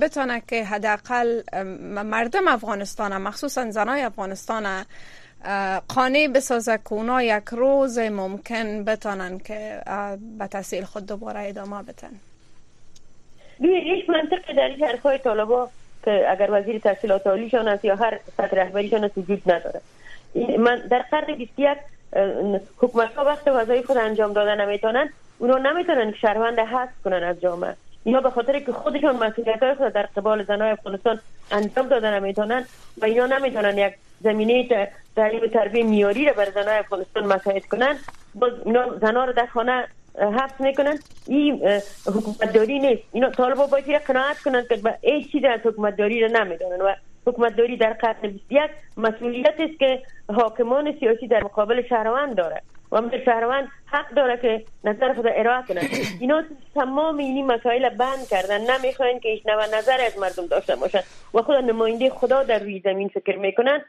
بتونه 0.00 0.42
که 0.48 0.64
حداقل 0.64 1.42
مردم 2.04 2.48
افغانستان 2.48 3.16
مخصوصا 3.16 3.70
زنای 3.70 4.02
افغانستان 4.02 4.84
قانع 5.88 6.28
بسازه 6.34 6.78
که 6.78 6.92
اونا 6.92 7.22
یک 7.22 7.48
روز 7.50 7.98
ممکن 7.98 8.84
بتانن 8.84 9.38
که 9.38 9.82
به 10.38 10.46
تحصیل 10.46 10.84
خود 10.84 11.06
دوباره 11.06 11.48
ادامه 11.48 11.82
بتن 11.82 12.10
هیچ 13.60 14.10
منطق 14.10 14.52
در 14.56 14.68
این 14.68 14.84
حرفای 14.84 15.18
طالبا 15.18 15.70
که 16.04 16.30
اگر 16.30 16.48
وزیر 16.50 16.78
تحصیلات 16.78 17.26
عالیشان 17.26 17.68
است 17.68 17.84
یا 17.84 17.96
هر 17.96 18.18
سطح 18.36 18.56
رهبریشان 18.56 19.04
است 19.04 19.18
وجود 19.18 19.42
نداره. 19.46 19.80
من 20.58 20.78
در 20.90 21.02
قرن 21.10 21.34
21 21.34 21.78
حکومت 22.78 23.14
ها 23.14 23.24
وقت 23.24 23.48
وظایف 23.48 23.86
خود 23.86 23.96
انجام 23.96 24.32
دادن 24.32 24.60
نمی‌تونن 24.60 25.08
اونا 25.38 25.58
نمی‌تونن 25.58 26.12
شهروند 26.12 26.58
حذف 26.58 27.02
کنن 27.04 27.22
از 27.22 27.40
جامعه. 27.40 27.74
اینا 28.04 28.20
به 28.20 28.30
خاطر 28.30 28.58
که 28.58 28.72
خودشان 28.72 29.16
مسئولیت 29.16 29.62
های 29.62 29.74
خود 29.74 29.92
در 29.92 30.02
قبال 30.16 30.44
زنای 30.44 30.70
افغانستان 30.70 31.20
انجام 31.50 31.88
دادن 31.88 32.20
نمی‌تونن 32.20 32.64
و 33.02 33.04
اینا 33.04 33.26
نمی‌تونن 33.26 33.78
یک 33.78 33.94
زمینه 34.20 34.88
تعلیم 35.16 35.46
تربیه 35.46 35.84
میاری 35.84 36.24
را 36.24 36.32
بر 36.32 36.50
زنای 36.50 36.78
افغانستان 36.78 37.26
مساعد 37.26 37.64
کنن 37.64 37.98
باز 38.34 38.52
اینا 38.64 38.98
زنا 38.98 39.24
رو 39.24 39.32
در 39.32 39.46
خانه 39.46 39.84
حفظ 40.18 40.60
می‌کنن. 40.60 40.98
این 41.26 41.68
حکومت 42.06 42.52
داری 42.52 42.78
نیست. 42.78 43.02
اینا 43.12 43.30
طالبا 43.30 43.66
باید 43.66 44.02
قناعت 44.02 44.38
کنند 44.38 44.68
که 44.68 44.76
به 44.76 44.98
هیچ 45.02 45.32
چیز 45.32 45.44
از 45.44 45.60
حکومت 45.64 45.96
داری 45.96 46.20
را 46.20 46.28
نمی‌دونن 46.28 46.80
و 46.80 46.94
حکومت 47.26 47.56
داری 47.56 47.76
در 47.76 47.92
قرن 47.92 48.20
21 48.22 48.70
مسئولیت 48.96 49.54
است 49.58 49.78
که 49.78 50.02
حاکمان 50.34 50.98
سیاسی 51.00 51.28
در 51.28 51.44
مقابل 51.44 51.82
شهروند 51.88 52.34
داره 52.34 52.62
و 52.92 53.00
مثل 53.00 53.24
شهروند 53.24 53.68
حق 53.86 54.14
داره 54.14 54.36
که 54.36 54.64
نظر 54.84 55.14
خود 55.14 55.26
ارائه 55.26 55.62
کنه. 55.68 55.80
اینا 56.20 56.42
تمام 56.74 57.18
این 57.18 57.46
مسائل 57.46 57.88
بند 57.88 58.28
کردن. 58.30 58.60
نمی‌خواین 58.60 59.20
که 59.20 59.28
ایش 59.28 59.42
نظر 59.46 60.00
از 60.06 60.18
مردم 60.18 60.46
داشته 60.46 60.76
باشن. 60.76 61.00
و 61.34 61.42
خود 61.42 61.56
نماینده 61.56 62.10
خدا 62.10 62.42
در 62.42 62.58
روی 62.58 62.80
زمین 62.84 63.08
فکر 63.08 63.36
می‌کنن. 63.36 63.84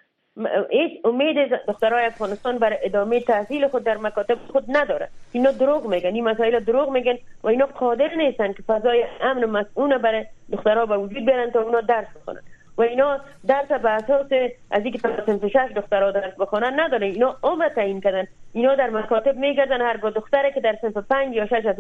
هیچ 0.69 1.05
امید 1.05 1.49
دخترای 1.67 2.05
افغانستان 2.05 2.57
برای 2.57 2.77
ادامه 2.83 3.19
تحصیل 3.19 3.67
خود 3.67 3.83
در 3.83 3.97
مکاتب 3.97 4.37
خود 4.51 4.63
نداره 4.67 5.09
اینا 5.31 5.51
دروغ 5.51 5.87
میگن. 5.87 6.13
این 6.13 6.23
مسائل 6.23 6.59
دروغ 6.59 6.89
میگن 6.89 7.17
و 7.43 7.47
اینا 7.47 7.65
قادر 7.65 8.15
نیستن 8.15 8.53
که 8.53 8.63
فضای 8.63 9.05
امن 9.21 9.45
مسئول 9.45 9.97
برای 9.97 10.25
دخترها 10.51 10.85
به 10.85 10.97
وجود 10.97 11.25
بیارن 11.25 11.51
تا 11.51 11.61
اونا 11.61 11.81
درس 11.81 12.07
بخونن. 12.15 12.41
و 12.77 12.81
اینا 12.81 13.19
درس 13.47 13.67
به 13.67 13.89
اساس 13.89 14.27
از 14.71 14.83
اینکه 14.83 14.99
صنف 15.25 15.47
شش 15.47 15.69
دخترها 15.75 16.11
درس 16.11 16.33
بخونن 16.39 16.79
نداره 16.79 17.07
اینا 17.07 17.37
عمر 17.43 17.69
تعیین 17.69 18.01
کردن. 18.01 18.27
اینا 18.53 18.75
در 18.75 18.89
مکاتب 18.89 19.37
میگردن. 19.37 19.81
هر 19.81 19.97
با 19.97 20.09
دختره 20.09 20.51
که 20.51 20.61
در 20.61 20.77
صنف 20.81 20.97
پنج 20.97 21.35
یا 21.35 21.45
شش 21.45 21.65
از 21.65 21.75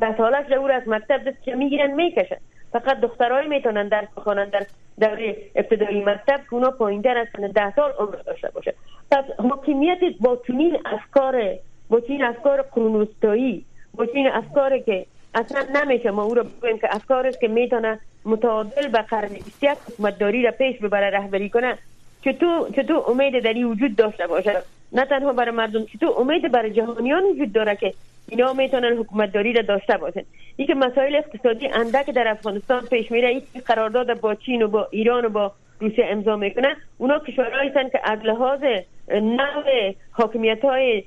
ده 0.00 0.16
سالش 0.16 0.46
از 0.72 0.88
مکتب 0.88 1.30
دست 1.30 1.42
که 1.42 1.54
می‌گیرن 1.54 1.90
می‌کشن. 1.90 2.36
فقط 2.72 3.00
دخترای 3.00 3.48
می‌تونن 3.48 3.88
درس 3.88 4.08
بخونن. 4.16 4.44
در 4.44 4.66
دوره 5.00 5.36
ابتدایی 5.54 6.04
مکتب 6.04 6.36
که 6.36 6.54
اونا 6.54 6.70
پایینتر 6.70 7.18
از 7.18 7.26
ده 7.54 7.74
سال 7.76 7.90
عمر 7.98 8.16
داشته 8.26 8.50
باشه. 8.54 8.74
پس 9.10 9.24
حاکمیت 9.50 9.98
با 10.20 10.38
چنین 10.46 10.76
افکار 10.84 11.42
با 11.88 12.00
چنین 12.00 12.24
افکار 12.24 12.62
قرونوستایی 12.62 13.64
با 13.94 14.06
چنین 14.06 14.28
افکار 14.28 14.78
که 14.78 15.06
اصلا 15.34 15.66
نمیشه 15.74 16.10
ما 16.10 16.22
او 16.22 16.34
رو 16.34 16.44
بگویم 16.44 16.78
که 16.78 16.94
افکار 16.94 17.30
که 17.30 17.48
می‌تونه 17.48 18.00
متعادل 18.24 18.88
به 18.88 18.98
قرن 18.98 19.28
21 19.28 19.78
حکومتداری 19.88 20.42
را 20.42 20.50
پیش 20.50 20.78
ببره 20.78 21.10
رهبری 21.10 21.48
کنه 21.48 21.78
چطور 22.24 22.70
چطور 22.76 23.02
امید 23.08 23.44
در 23.44 23.66
وجود 23.66 23.96
داشته 23.96 24.26
باشه. 24.26 24.62
نه 24.92 25.04
تنها 25.04 25.32
برای 25.32 25.50
مردم 25.50 25.84
چطور 25.84 26.14
امید 26.18 26.52
برای 26.52 26.70
جهانیان 26.70 27.24
وجود 27.24 27.52
داره 27.52 27.76
که 27.76 27.94
اینا 28.30 28.52
می‌تونن 28.52 28.96
حکومتداری 28.96 29.52
را 29.52 29.62
داشته 29.62 29.96
باشن. 29.96 30.22
این 30.56 30.66
که 30.66 30.74
مسائل 30.74 31.16
اقتصادی 31.16 31.68
اندک 31.68 32.10
در 32.10 32.28
افغانستان 32.28 32.86
پیش 32.86 33.10
میره 33.10 33.28
این 33.28 33.42
قرارداد 33.66 34.20
با 34.20 34.34
چین 34.34 34.62
و 34.62 34.68
با 34.68 34.88
ایران 34.90 35.24
و 35.24 35.28
با 35.28 35.52
روسیه 35.80 36.06
امضا 36.06 36.36
می‌کنن 36.36 36.76
اونا 36.98 37.18
کشورهایی 37.18 37.70
که 37.70 38.00
از 38.04 38.18
لحاظ 38.24 38.60
نوع 39.08 39.94
حاکمیت 40.10 40.64
های 40.64 41.04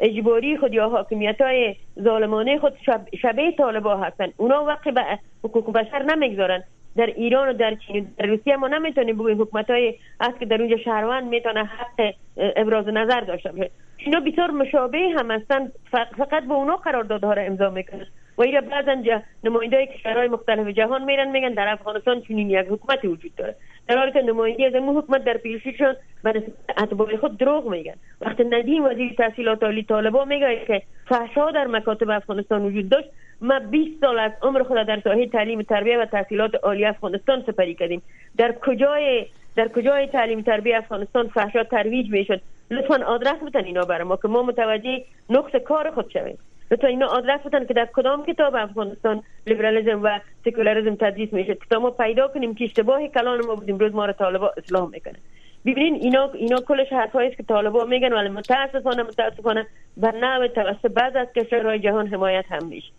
اجباری 0.00 0.56
خود 0.56 0.74
یا 0.74 0.88
حاکمیت 0.88 1.40
های 1.40 1.74
ظالمانه 2.02 2.58
خود 2.58 2.72
شب 2.86 3.00
شبه 3.22 3.52
طالبا 3.58 3.96
هستن. 3.96 4.28
اونا 4.36 4.64
وقتی 4.64 4.90
به 4.90 5.02
حقوق 5.44 5.72
بشر 5.72 6.02
نمی‌گذارن. 6.02 6.62
در 6.96 7.06
ایران 7.06 7.48
و 7.48 7.52
در 7.52 7.74
چین 7.74 8.06
در 8.18 8.26
روسیه 8.26 8.56
ما 8.56 8.68
نمی‌تونیم 8.68 9.16
بگویم 9.16 9.42
حکومت 9.42 9.70
های 9.70 9.94
هست 10.20 10.38
که 10.38 10.46
در 10.46 10.60
اونجا 10.60 10.76
شهروند 10.76 11.28
می‌تونه 11.28 11.64
حق 11.64 12.14
ابراز 12.36 12.88
نظر 12.88 13.20
داشته 13.20 13.52
باشه. 13.52 13.70
اینا 13.98 14.20
بسیار 14.20 14.50
مشابه 14.50 14.98
هم 15.18 15.30
هستن 15.30 15.72
فقط 15.90 16.42
به 16.44 16.54
اونا 16.54 16.76
قراردادها 16.76 17.32
را 17.32 17.42
امضا 17.42 17.70
می‌کنن. 17.70 18.06
و 18.38 18.42
اینا 18.42 18.60
بعضا 18.60 19.20
نماینده 19.44 19.86
کشورهای 19.86 20.28
مختلف 20.28 20.68
جهان 20.68 21.04
میرن 21.04 21.30
میگن 21.30 21.54
در 21.54 21.68
افغانستان 21.68 22.20
چنین 22.20 22.50
یک 22.50 22.66
حکومت 22.70 23.04
وجود 23.04 23.34
داره. 23.36 23.54
در 23.88 23.98
حالی 23.98 24.12
که 24.12 24.22
نماینده 24.22 24.66
از 24.66 24.74
این 24.74 24.84
حکومت 24.84 25.24
در 25.24 25.36
پیشیشون 25.36 25.96
به 26.24 26.42
اتباع 26.78 27.16
خود 27.16 27.38
دروغ 27.38 27.68
میگن. 27.70 27.94
وقتی 28.20 28.44
ندیم 28.44 28.84
وزیر 28.84 29.14
تحصیلات 29.18 29.62
عالی 29.62 29.82
طالبا 29.82 30.24
میگه 30.24 30.64
که 30.66 30.82
فحشا 31.08 31.50
در 31.50 31.66
مکاتب 31.66 32.10
افغانستان 32.10 32.64
وجود 32.64 32.88
داشت 32.88 33.08
ما 33.40 33.58
20 33.58 34.00
سال 34.00 34.18
از 34.18 34.32
عمر 34.42 34.62
خود 34.62 34.76
در 34.76 35.00
ساحه 35.00 35.26
تعلیم 35.26 35.62
تربیه 35.62 35.98
و 35.98 36.04
تحصیلات 36.04 36.54
عالی 36.54 36.84
افغانستان 36.84 37.42
سپری 37.46 37.74
کردیم. 37.74 38.02
در 38.36 38.52
کجای 38.52 39.26
در 39.56 39.68
کجای 39.68 40.06
تعلیم 40.06 40.42
تربیه 40.42 40.76
افغانستان 40.76 41.28
فحشا 41.28 41.64
ترویج 41.64 42.10
می‌شد؟ 42.10 42.40
لطفا 42.70 43.04
آدرس 43.04 43.42
بتن 43.46 43.64
اینا 43.64 43.84
برای 43.84 44.04
ما 44.04 44.16
که 44.16 44.28
ما 44.28 44.42
متوجه 44.42 45.04
نقص 45.30 45.56
کار 45.56 45.90
خود 45.90 46.10
شویم. 46.10 46.38
لطفا 46.70 46.86
اینا 46.86 47.06
آدرس 47.06 47.40
بتن 47.46 47.66
که 47.66 47.74
در 47.74 47.88
کدام 47.92 48.26
کتاب 48.26 48.54
افغانستان 48.54 49.22
لیبرالیسم 49.46 50.00
و 50.02 50.18
سکولاریسم 50.44 50.94
تدریس 50.94 51.32
میشه 51.32 51.56
تا 51.70 51.78
ما 51.78 51.90
پیدا 51.90 52.28
کنیم 52.28 52.54
که 52.54 52.64
اشتباه 52.64 53.08
کلان 53.08 53.46
ما 53.46 53.54
بودیم. 53.54 53.78
روز 53.78 53.92
ما 53.92 54.06
رو 54.06 54.12
طالبا 54.12 54.52
اصلاح 54.56 54.88
می‌کنه. 54.90 55.18
ببینین 55.66 55.94
اینا 55.94 56.30
اینا 56.34 56.60
کلش 56.60 56.92
حرفایی 56.92 57.28
است 57.28 57.36
که 57.36 57.42
طالبا 57.42 57.84
میگن 57.84 58.12
ولی 58.12 58.28
متاسفانه 58.28 59.02
متاسفانه 59.02 59.66
بر 59.96 60.14
نوع 60.16 60.48
توسط 60.48 60.86
بعض 60.86 61.16
از 61.16 61.28
کشورهای 61.36 61.78
جهان 61.78 62.06
حمایت 62.06 62.44
هم 62.48 62.66
میشه. 62.66 62.92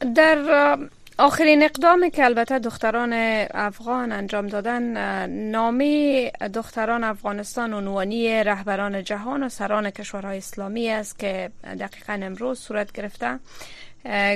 در 0.00 0.78
آخرین 1.18 1.62
اقدامی 1.62 2.10
که 2.10 2.24
البته 2.24 2.58
دختران 2.58 3.12
افغان 3.54 4.12
انجام 4.12 4.46
دادن 4.46 4.82
نامی 5.30 6.30
دختران 6.54 7.04
افغانستان 7.04 7.74
عنوانی 7.74 8.44
رهبران 8.44 9.04
جهان 9.04 9.42
و 9.42 9.48
سران 9.48 9.90
کشورهای 9.90 10.38
اسلامی 10.38 10.90
است 10.90 11.18
که 11.18 11.50
دقیقا 11.64 12.12
امروز 12.22 12.58
صورت 12.58 12.92
گرفته. 12.92 13.38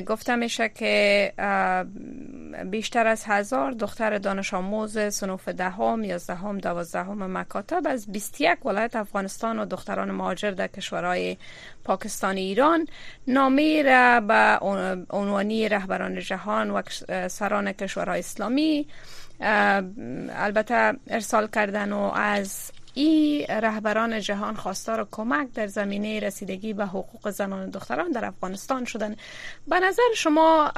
گفته 0.06 0.37
میشه 0.37 0.68
که 0.68 1.33
بیشتر 2.70 3.06
از 3.06 3.24
هزار 3.26 3.72
دختر 3.72 4.18
دانش 4.18 4.54
آموز 4.54 5.14
سنوف 5.14 5.48
دهم، 5.48 6.04
یازدهم، 6.04 6.59
دوازدهم 6.59 7.38
مکاتب 7.38 7.83
از 7.87 8.12
21 8.12 8.66
ولایت 8.66 8.96
افغانستان 8.96 9.59
و 9.59 9.64
دختران 9.64 10.11
مهاجر 10.11 10.50
در 10.50 10.66
کشورهای 10.66 11.37
پاکستان 11.85 12.37
ایران 12.37 12.87
نامی 13.26 13.83
را 13.83 14.20
به 14.20 14.59
عنوانی 15.11 15.68
رهبران 15.68 16.20
جهان 16.20 16.70
و 16.70 16.83
سران 17.28 17.72
کشورهای 17.72 18.18
اسلامی 18.18 18.87
البته 19.40 20.92
ارسال 21.11 21.46
کردن 21.46 21.92
و 21.92 22.11
از 22.14 22.72
ای 23.01 23.47
رهبران 23.49 24.21
جهان 24.21 24.55
خواستار 24.55 25.09
کمک 25.11 25.53
در 25.53 25.67
زمینه 25.67 26.21
رسیدگی 26.21 26.73
به 26.73 26.87
حقوق 26.87 27.31
زنان 27.31 27.69
و 27.69 27.71
دختران 27.71 28.11
در 28.11 28.25
افغانستان 28.25 28.85
شدن 28.85 29.17
به 29.69 29.81
نظر 29.81 30.03
شما 30.17 30.73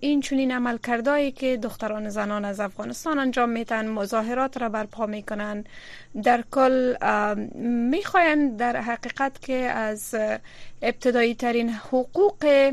این 0.00 0.20
چنین 0.20 0.52
عمل 0.52 0.78
کردایی 0.78 1.32
که 1.32 1.56
دختران 1.56 2.08
زنان 2.08 2.44
از 2.44 2.60
افغانستان 2.60 3.18
انجام 3.18 3.48
میتن 3.48 3.88
مظاهرات 3.88 4.56
را 4.56 4.68
برپا 4.68 5.06
می‌کنن 5.06 5.64
در 6.22 6.44
کل 6.50 6.94
می‌خواین 7.90 8.56
در 8.56 8.76
حقیقت 8.76 9.42
که 9.42 9.54
از 9.54 10.14
ابتدایی 10.82 11.34
ترین 11.34 11.68
حقوق 11.68 12.72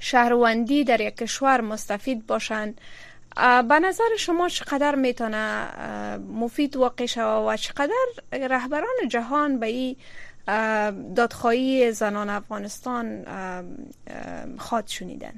شهروندی 0.00 0.84
در 0.84 1.00
یک 1.00 1.16
کشور 1.16 1.60
مستفید 1.60 2.26
باشند. 2.26 2.80
به 3.36 3.78
نظر 3.82 4.04
شما 4.18 4.48
چقدر 4.48 4.94
می‌تونه 4.94 5.66
مفید 6.34 6.76
واقع 6.76 7.06
شود 7.06 7.46
و 7.46 7.56
چقدر 7.56 7.90
رهبران 8.32 9.08
جهان 9.08 9.58
به 9.60 9.66
این 9.66 9.96
دادخواهی 11.16 11.92
زنان 11.92 12.30
افغانستان 12.30 13.24
خواد 14.58 14.86
شنیدن؟ 14.86 15.32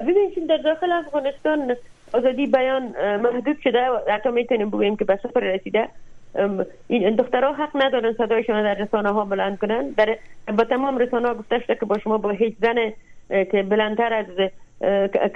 ببینید 0.00 0.46
در 0.48 0.56
داخل 0.56 0.92
افغانستان 0.92 1.76
آزادی 2.12 2.46
بیان 2.46 2.82
محدود 3.16 3.56
شده 3.64 3.88
و 3.90 3.98
حتی 4.10 4.28
می‌تونیم 4.28 4.70
بگوییم 4.70 4.96
که 4.96 5.04
به 5.04 5.18
صفر 5.22 5.40
رسیده. 5.40 5.88
این 6.88 7.16
دخترها 7.16 7.52
حق 7.52 7.70
ندارن 7.74 8.14
صدایشان 8.18 8.62
در 8.62 8.74
رسانه 8.74 9.12
ها 9.12 9.24
بلند 9.24 9.58
کنن. 9.58 9.88
در 9.88 10.18
با 10.58 10.64
تمام 10.64 10.98
رسانه 10.98 11.28
ها 11.28 11.34
گفته 11.34 11.58
شده 11.58 11.74
که 11.74 11.86
با 11.86 11.98
شما 11.98 12.18
با 12.18 12.30
هیچ 12.30 12.54
زن 12.60 12.92
که 13.28 13.62
بلندتر 13.62 14.12
از 14.14 14.26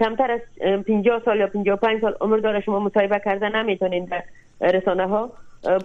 کمتر 0.00 0.31
از 0.31 0.40
50 0.87 1.22
سال 1.24 1.40
یا 1.40 1.46
55 1.46 2.00
سال 2.00 2.14
عمر 2.20 2.37
داره 2.37 2.61
شما 2.61 2.81
مصاحبه 2.81 3.20
کرده 3.24 3.48
نمی‌تونین 3.48 4.05
در 4.05 4.22
رسانه 4.72 5.07
ها 5.07 5.33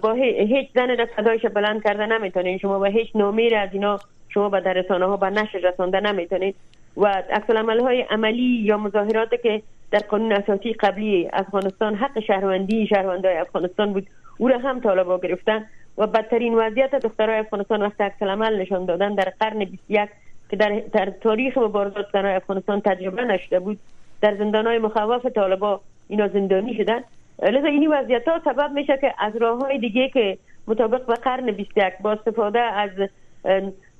با 0.02 0.12
هیچ 0.12 0.68
زن 0.74 0.96
را 0.96 1.06
صدایش 1.16 1.46
بلند 1.46 1.82
کرده 1.82 2.06
نمی‌تونین. 2.06 2.58
شما 2.58 2.78
با 2.78 2.84
هیچ 2.84 3.16
نومیر 3.16 3.56
از 3.56 3.68
اینا 3.72 3.98
شما 4.28 4.48
به 4.48 4.60
در 4.60 4.72
رسانه 4.72 5.06
ها 5.06 5.16
به 5.16 5.30
نشر 5.30 5.58
رسانده 5.58 6.00
نمی‌تونین. 6.00 6.54
و 6.96 7.06
عکس 7.06 7.50
های 7.80 8.02
عملی 8.02 8.62
یا 8.64 8.76
مظاهرات 8.76 9.42
که 9.42 9.62
در 9.90 9.98
قانون 9.98 10.32
اساسی 10.32 10.72
قبلی 10.72 11.28
افغانستان 11.32 11.94
حق 11.94 12.20
شهروندی 12.20 12.86
شهروندای 12.86 13.36
افغانستان 13.36 13.92
بود 13.92 14.06
او 14.38 14.48
را 14.48 14.58
هم 14.58 14.80
طالبا 14.80 15.18
گرفتن. 15.18 15.66
و 15.98 16.06
بدترین 16.06 16.54
وضعیت 16.54 16.94
دخترای 16.94 17.38
افغانستان 17.38 17.82
وقت 17.82 18.00
عکس 18.00 18.22
نشان 18.22 18.84
دادن 18.84 19.14
در 19.14 19.32
قرن 19.40 19.64
21 19.64 20.10
که 20.50 20.56
در, 20.56 20.82
در 20.92 21.10
تاریخ 21.10 21.58
مبارزات 21.58 22.06
زنان 22.12 22.34
افغانستان 22.34 22.80
تجربه 22.80 23.24
نشده 23.24 23.60
بود. 23.60 23.78
در 24.20 24.36
زندان 24.36 24.66
های 24.66 24.78
مخوف 24.78 25.26
طالبا 25.26 25.80
اینا 26.08 26.28
زندانی 26.28 26.74
شدن. 26.74 27.00
لذا 27.42 27.66
این 27.66 27.92
وضعیت 27.92 28.28
ها 28.28 28.40
سبب 28.44 28.70
میشه 28.70 28.98
که 29.00 29.14
از 29.18 29.36
راه 29.36 29.58
های 29.58 29.78
دیگه 29.78 30.08
که 30.08 30.38
مطابق 30.66 31.06
به 31.06 31.14
قرن 31.14 31.50
21 31.50 31.92
با 32.00 32.12
استفاده 32.12 32.60
از 32.60 32.90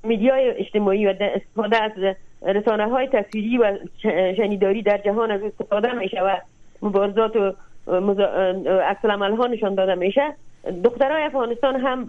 میدیای 0.03 0.51
اجتماعی 0.51 1.07
و 1.07 1.15
استفاده 1.21 1.83
از 1.83 1.93
رسانه 2.43 2.91
های 2.91 3.09
تصویری 3.09 3.59
و 3.59 3.79
شنیداری 4.37 4.83
در 4.83 4.99
جهان 4.99 5.31
از 5.31 5.43
استفاده 5.43 5.93
میشه 5.93 6.21
و 6.23 6.37
مبارزات 6.83 7.37
و 7.37 7.53
عکس 7.89 9.05
ها 9.05 9.47
نشان 9.47 9.75
داده 9.75 9.95
میشه. 9.95 10.35
دخترای 10.85 11.23
افغانستان 11.23 11.81
هم 11.81 12.09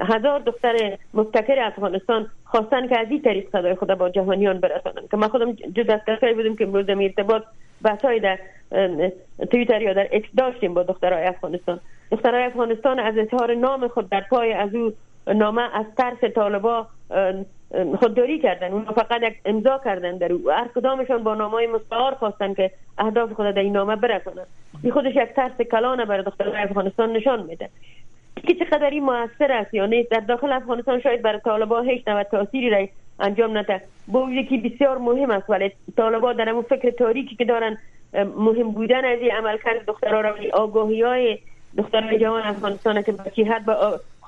هزار 0.00 0.40
دختر 0.40 0.98
مبتکر 1.14 1.60
افغانستان 1.60 2.26
خواستن 2.44 2.88
که 2.88 2.98
از 3.00 3.06
این 3.10 3.22
طریق 3.22 3.48
صدای 3.52 3.74
خود 3.74 3.94
با 3.94 4.08
جهانیان 4.08 4.60
برسانن. 4.60 5.08
که 5.10 5.16
من 5.16 5.28
خودم 5.28 5.52
جز 5.52 5.88
از 5.88 6.00
بودم 6.36 6.56
که 6.56 6.64
امروز 6.64 6.86
در 6.86 7.02
ارتباط 7.02 7.42
بحثای 7.82 8.20
در 8.20 8.38
تویتر 9.50 9.82
یا 9.82 9.92
در 9.92 10.08
اکس 10.12 10.28
داشتیم 10.36 10.74
با 10.74 10.82
دخترای 10.82 11.24
افغانستان. 11.24 11.80
دخترای 12.10 12.44
افغانستان 12.44 12.98
از 12.98 13.14
اظهار 13.18 13.54
نام 13.54 13.88
خود 13.88 14.10
در 14.10 14.24
پای 14.30 14.52
از 14.52 14.74
او 14.74 14.92
نامه 15.34 15.62
از 15.62 15.86
ترس 15.96 16.32
طالبا 16.34 16.86
خودداری 17.98 18.38
کردن. 18.38 18.72
اون 18.72 18.84
فقط 18.84 19.22
یک 19.22 19.34
امضا 19.44 19.80
کردن 19.84 20.16
در 20.16 20.32
او. 20.32 20.50
هر 20.50 20.68
کدامشان 20.74 21.22
با 21.22 21.34
نامای 21.34 21.66
مستعار 21.66 22.14
خواستن 22.14 22.54
که 22.54 22.70
اهداف 22.98 23.32
خود 23.32 23.54
در 23.54 23.62
این 23.62 23.72
نامه 23.72 23.96
برسانن 23.96 24.46
این 24.82 24.92
خودش 24.92 25.16
یک 25.16 25.28
ترس 25.36 25.60
کلانه 25.60 26.04
برای 26.04 26.24
دختران 26.24 26.56
افغانستان 26.56 27.12
نشان 27.12 27.42
میده. 27.42 27.68
که 28.46 28.54
چقدر 28.54 28.90
این 28.90 29.04
موثر 29.04 29.52
است 29.52 29.74
یا 29.74 29.86
نیست 29.86 30.10
در 30.10 30.20
داخل 30.20 30.52
افغانستان 30.52 31.00
شاید 31.00 31.22
برای 31.22 31.40
طالبا 31.40 31.80
هیچ 31.80 32.08
نوع 32.08 32.22
تاثیری 32.22 32.70
را 32.70 32.86
انجام 33.20 33.58
نده. 33.58 33.82
با 34.08 34.30
یکی 34.30 34.58
بسیار 34.58 34.98
مهم 34.98 35.30
است 35.30 35.50
ولی 35.50 35.72
طالبا 35.96 36.32
در 36.32 36.48
اون 36.48 36.62
فکر 36.62 36.90
تاریکی 36.90 37.36
که 37.36 37.44
دارن 37.44 37.78
مهم 38.36 38.70
بودن 38.70 39.04
از 39.04 39.18
این 39.20 39.30
عملکرد 39.30 39.86
دخترها 39.86 40.20
را. 40.20 40.34
آگاهی 40.52 41.02
های 41.02 41.38
دختران 41.76 42.18
جوان 42.18 42.42
افغانستان 42.42 43.02
که 43.02 43.12
به 43.12 43.44
حد 43.44 43.66
به 43.66 43.72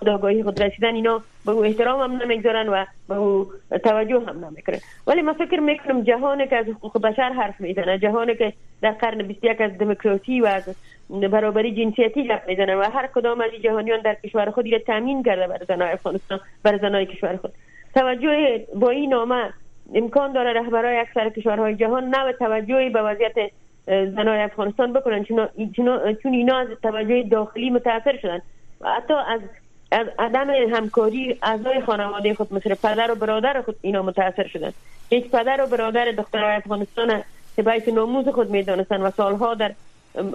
خداگاهی 0.00 0.42
خود 0.42 0.62
رسیدن 0.62 0.94
اینا 0.94 1.22
به 1.46 1.52
او 1.52 1.64
احترام 1.64 2.00
هم 2.00 2.22
نمی‌گذارن 2.22 2.68
و 2.68 2.84
به 3.08 3.14
او 3.14 3.46
توجه 3.84 4.20
هم 4.26 4.44
نمی‌کنن. 4.44 4.78
ولی 5.06 5.22
من 5.22 5.32
فکر 5.32 5.60
می‌کنم 5.60 6.02
جهانی 6.02 6.48
که 6.48 6.56
از 6.56 6.66
حقوق 6.66 7.02
بشر 7.02 7.32
حرف 7.32 7.60
می‌زنه 7.60 7.98
جهانی 7.98 8.34
که 8.34 8.52
در 8.82 8.90
قرن 8.90 9.22
21 9.22 9.60
از 9.60 9.78
دموکراسی 9.78 10.40
و 10.40 10.46
از 10.46 10.76
برابری 11.10 11.74
جنسیتی 11.74 12.28
حرف 12.28 12.48
می‌زنه 12.48 12.76
و 12.76 12.82
هر 12.92 13.06
کدام 13.06 13.40
از 13.40 13.50
جهانیان 13.62 14.00
در 14.00 14.14
کشور 14.14 14.50
خود 14.50 14.72
را 14.72 14.78
تامین 14.78 15.22
کرده 15.22 15.46
برای 15.46 15.66
زنای 15.68 15.92
افغانستان 15.92 16.40
برای 16.62 16.78
زنای 16.78 17.06
کشور 17.06 17.36
خود. 17.36 17.52
توجه 17.94 18.66
با 18.74 18.90
این 18.90 19.10
نامه 19.10 19.52
امکان 19.94 20.32
داره 20.32 20.52
رهبرای 20.52 20.98
اکثر 20.98 21.28
کشورهای 21.28 21.74
جهان 21.74 22.04
نه 22.04 22.32
توجهی 22.32 22.90
به 22.90 23.02
وضعیت 23.02 23.50
زنای 23.86 24.40
افغانستان 24.40 24.92
بکنن 24.92 25.24
چون 25.24 25.48
اینا 26.24 26.58
از 26.58 26.68
توجه 26.82 27.22
داخلی 27.22 27.70
متاثر 27.70 28.18
شدن. 28.22 28.40
و 28.80 28.88
حتی 28.88 29.14
از 29.14 29.40
از 29.90 30.06
عدم 30.18 30.50
همکاری 30.50 31.38
اعضای 31.42 31.80
خانواده 31.80 32.34
خود 32.34 32.54
مثل 32.54 32.74
پدر 32.74 33.10
و 33.10 33.14
برادر 33.14 33.62
خود 33.62 33.76
اینا 33.82 34.02
متاثر 34.02 34.46
شدن. 34.46 34.72
یک 35.10 35.30
پدر 35.30 35.64
و 35.64 35.66
برادر 35.66 36.04
دخترای 36.10 36.56
افغانستان 36.56 37.22
که 37.56 37.62
باعث 37.62 37.88
ناموز 37.88 38.28
خود 38.28 38.50
می‌دانستن 38.50 39.02
و 39.02 39.10
سالها 39.10 39.54
در 39.54 39.72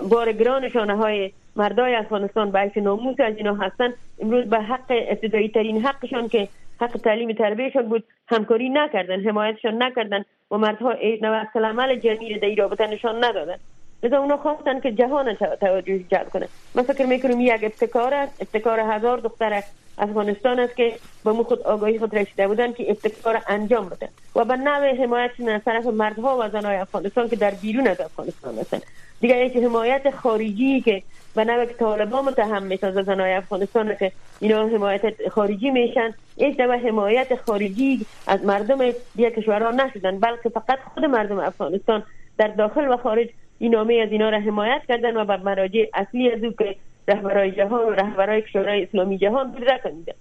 بار 0.10 0.32
گران 0.32 0.70
شانه 0.70 0.96
های 0.96 1.32
مردای 1.56 1.96
افغانستان 1.96 2.52
باعث 2.52 2.78
ناموز 2.78 3.20
از 3.20 3.38
اینا 3.38 3.56
هستن. 3.56 3.94
امروز 4.20 4.46
به 4.46 4.60
حق 4.60 4.90
ابتدایی 4.90 5.50
ترین 5.50 5.86
حقشان 5.86 6.28
که 6.28 6.48
حق 6.82 6.92
تعلیم 6.92 7.34
تربیهشان 7.34 7.90
بود 7.90 8.04
همکاری 8.28 8.70
نکردن 8.70 9.30
حمایتشان 9.30 9.84
نکردن 9.84 10.26
و 10.52 10.58
مردها 10.58 10.94
نوع 11.22 11.46
عمل 11.56 11.96
جمیل 11.96 12.40
در 12.40 12.64
رابطه 12.64 12.88
نشان 12.88 13.24
ندادن. 13.24 13.58
لذا 14.04 14.18
اونا 14.18 14.38
خواستن 14.38 14.80
که 14.80 14.92
جهان 14.92 15.34
توجه 15.62 16.00
جلب 16.00 16.30
کنه. 16.30 16.48
من 16.76 16.84
فکر 16.84 17.06
می‌کنم 17.06 17.42
یک 17.42 17.64
ابتکار 17.64 18.14
است. 18.14 18.42
ابتکار 18.42 18.80
هزار 18.80 19.18
دختر 19.18 19.64
افغانستان 19.98 20.60
است 20.60 20.76
که 20.76 20.94
با 21.24 21.34
مو 21.34 21.44
خود 21.44 21.62
آگاهی 21.62 22.00
خود 22.00 22.16
رسیده 22.16 22.48
بودن 22.48 22.74
که 22.74 22.90
ابتکار 22.90 23.42
انجام 23.48 23.90
بده 23.90 24.10
و 24.36 24.46
به 24.46 24.56
نوع 24.56 25.04
حمایت 25.04 25.32
از 25.48 25.62
طرف 25.66 25.86
مردها 25.86 26.38
و 26.42 26.50
زنهای 26.50 26.76
افغانستان 26.76 27.30
که 27.30 27.36
در 27.36 27.52
بیرون 27.52 27.88
از 27.88 28.02
افغانستان 28.02 28.58
هستن. 28.58 28.80
دیگر 29.22 29.46
یک 29.46 29.58
حمایت 29.58 30.12
خارجی 30.12 30.82
که 30.82 31.04
به 31.36 31.46
نوع 31.46 31.66
که 31.66 31.74
طالبان 31.74 32.26
متهم 32.26 32.64
می‌سازه 32.64 33.04
زنهای 33.04 33.34
افغانستان 33.34 33.96
که 33.96 34.12
اینا 34.40 34.68
حمایت 34.68 35.30
خارجی 35.30 35.70
میشن 35.70 36.14
هیچ 36.38 36.60
نوع 36.60 36.76
حمایت 36.76 37.36
خارجی 37.46 38.06
از 38.28 38.46
مردم 38.46 38.92
دیگر 39.16 39.30
کشورها 39.30 39.72
نشدن 39.72 40.20
بلکه 40.20 40.50
فقط 40.50 40.80
خود 40.94 41.06
مردم 41.06 41.40
افغانستان 41.40 42.04
در 42.38 42.48
داخل 42.48 42.94
و 42.94 42.98
خارج 42.98 43.30
این 43.60 43.72
نامه 43.72 43.94
از 43.94 44.12
اینا 44.12 44.30
را 44.30 44.40
حمایت 44.40 44.82
کردن 44.88 45.18
و 45.18 45.26
به 45.26 45.38
مراجع 45.38 45.86
اصلی 45.94 46.32
از 46.32 46.44
او 46.44 46.52
که 46.52 46.76
رهبرای 47.08 47.52
جهان 47.52 47.88
و 47.88 47.90
رهبرای 47.90 48.42
کشورهای 48.42 48.84
اسلامی 48.84 49.18
جهان 49.18 49.52
بوده 49.52 49.80
کنیدن 49.84 50.14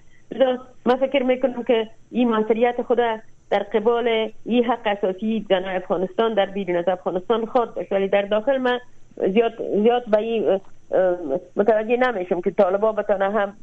من 0.86 0.96
فکر 0.96 1.22
می‌کنم 1.22 1.62
که 1.62 1.90
این 2.10 2.28
موثریت 2.28 2.82
خود 2.82 2.98
در 3.50 3.62
قبال 3.62 4.30
این 4.44 4.64
حق 4.64 4.86
اساسی 4.86 5.46
زن 5.48 5.64
افغانستان 5.64 6.34
در 6.34 6.46
بیرون 6.46 6.76
از 6.76 6.88
افغانستان 6.88 7.46
خود 7.46 7.74
داشت 7.74 7.92
ولی 7.92 8.08
در 8.08 8.22
داخل 8.22 8.58
من 8.58 8.80
زیاد 9.16 9.52
زیاد 9.82 10.04
به 10.10 10.18
این 10.18 10.60
متوجه 11.56 11.96
نمیشم 11.96 12.40
که 12.40 12.50
طالبا 12.50 12.92
بتانه 12.92 13.30
هم 13.30 13.56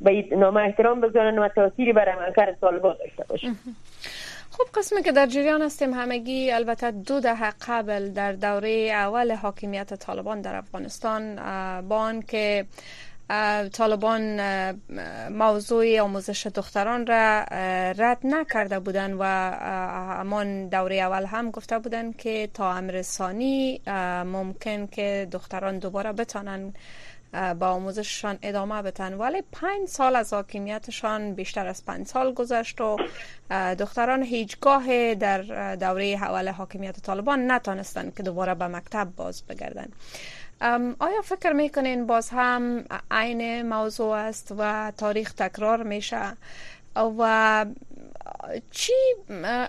به 0.00 0.24
نامه 0.36 0.60
احترام 0.60 1.00
بگذارن 1.00 1.38
و 1.38 1.48
تاثیری 1.48 1.92
بر 1.92 2.08
عملکرد 2.08 2.58
طالبا 2.60 2.92
داشته 2.92 3.24
باشه 3.28 3.48
خب 4.58 4.64
قسمی 4.74 5.02
که 5.02 5.12
در 5.12 5.26
جریان 5.26 5.62
هستیم 5.62 5.94
همگی 5.94 6.50
البته 6.50 6.90
دو 6.90 7.20
دهه 7.20 7.52
قبل 7.68 8.10
در 8.10 8.32
دوره 8.32 8.90
اول 8.94 9.32
حاکمیت 9.32 9.94
طالبان 9.94 10.40
در 10.40 10.56
افغانستان 10.56 11.36
با 11.88 12.14
که 12.28 12.66
طالبان 13.72 14.40
موضوع 15.28 16.00
آموزش 16.00 16.46
دختران 16.46 17.06
را 17.06 17.40
رد 17.98 18.18
نکرده 18.24 18.78
بودند 18.78 19.16
و 19.18 19.24
همان 20.18 20.68
دوره 20.68 20.96
اول 20.96 21.24
هم 21.24 21.50
گفته 21.50 21.78
بودند 21.78 22.16
که 22.16 22.48
تا 22.54 22.72
امر 22.72 23.02
ثانی 23.02 23.80
ممکن 24.24 24.86
که 24.86 25.28
دختران 25.32 25.78
دوباره 25.78 26.12
بتانن 26.12 26.72
با 27.34 27.68
آموزششان 27.68 28.38
ادامه 28.42 28.82
بتن 28.82 29.14
ولی 29.14 29.42
پنج 29.52 29.88
سال 29.88 30.16
از 30.16 30.32
حاکمیتشان 30.32 31.34
بیشتر 31.34 31.66
از 31.66 31.84
پنج 31.84 32.06
سال 32.06 32.34
گذشت 32.34 32.80
و 32.80 32.96
دختران 33.78 34.22
هیچگاه 34.22 35.14
در 35.14 35.42
دوره 35.76 36.04
اول 36.04 36.48
حاکمیت 36.48 37.00
طالبان 37.00 37.50
نتانستند 37.50 38.14
که 38.16 38.22
دوباره 38.22 38.54
به 38.54 38.66
مکتب 38.66 39.08
باز 39.16 39.42
بگردن 39.42 39.88
آیا 40.98 41.22
فکر 41.24 41.52
می‌کنین 41.52 42.06
باز 42.06 42.30
هم 42.30 42.84
عین 43.10 43.68
موضوع 43.68 44.16
است 44.16 44.54
و 44.58 44.92
تاریخ 44.96 45.32
تکرار 45.32 45.82
میشه؟ 45.82 46.36
و 47.18 47.66
چی 48.70 48.92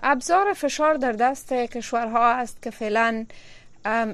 ابزار 0.03 0.53
فشار 0.53 0.93
در 0.93 1.11
دست 1.11 1.53
کشورها 1.53 2.31
است 2.31 2.61
که 2.61 2.69
فعلا 2.71 3.25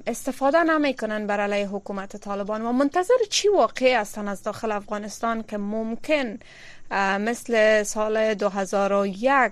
استفاده 0.07 0.63
نمی‌کنن 0.63 1.27
بر 1.27 1.39
علیه 1.39 1.67
حکومت 1.67 2.17
طالبان. 2.17 2.61
و 2.61 2.71
منتظر 2.71 3.13
چی 3.29 3.47
واقع 3.47 3.99
هستن 3.99 4.27
از 4.27 4.43
داخل 4.43 4.71
افغانستان 4.71 5.43
که 5.43 5.57
ممکن 5.57 6.39
مثل 7.19 7.83
سال 7.83 8.33
2001 8.33 9.51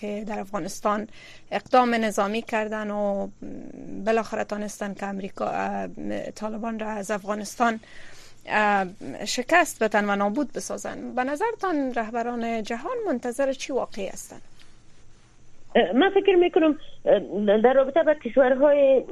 که 0.00 0.24
در 0.26 0.38
افغانستان 0.40 1.08
اقدام 1.50 1.94
نظامی 1.94 2.42
کردن 2.42 2.90
و 2.90 3.28
بالاخره 4.06 4.44
تانستن 4.44 4.94
که 4.94 5.06
امریکا 5.06 5.88
طالبان 6.34 6.78
را 6.78 6.90
از 6.90 7.10
افغانستان 7.10 7.80
شکست 9.24 9.82
بتن 9.82 10.10
و 10.10 10.16
نابود 10.16 10.52
بسازن. 10.52 11.14
به 11.14 11.24
نظرتان 11.24 11.94
رهبران 11.94 12.62
جهان 12.62 12.96
منتظر 13.06 13.52
چی 13.52 13.72
واقعی 13.72 14.06
هستند 14.06 14.42
من 15.94 16.10
فکر 16.10 16.34
می‌کنم 16.34 16.78
در 17.62 17.72
رابطه 17.72 18.02
با 18.02 18.14
کشورهای 18.14 19.02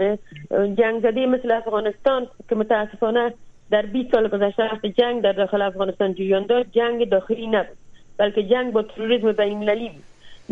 جنگ 0.50 1.02
زده 1.02 1.26
مثل 1.26 1.50
افغانستان 1.50 2.26
که 2.48 2.54
متاسفانه 2.54 3.34
در 3.70 3.86
20 3.86 4.10
سال 4.10 4.28
گذشته 4.28 4.62
وقت 4.62 4.86
جنگ 4.86 5.22
در 5.22 5.32
داخل 5.32 5.62
افغانستان 5.62 6.14
جریان 6.14 6.46
داشت 6.46 6.68
جنگ 6.72 7.08
داخلی 7.08 7.46
نبود 7.46 7.76
بلکه 8.16 8.42
جنگ 8.42 8.72
با 8.72 8.82
تروریسم 8.82 9.32
بین 9.32 9.52
المللی 9.52 9.90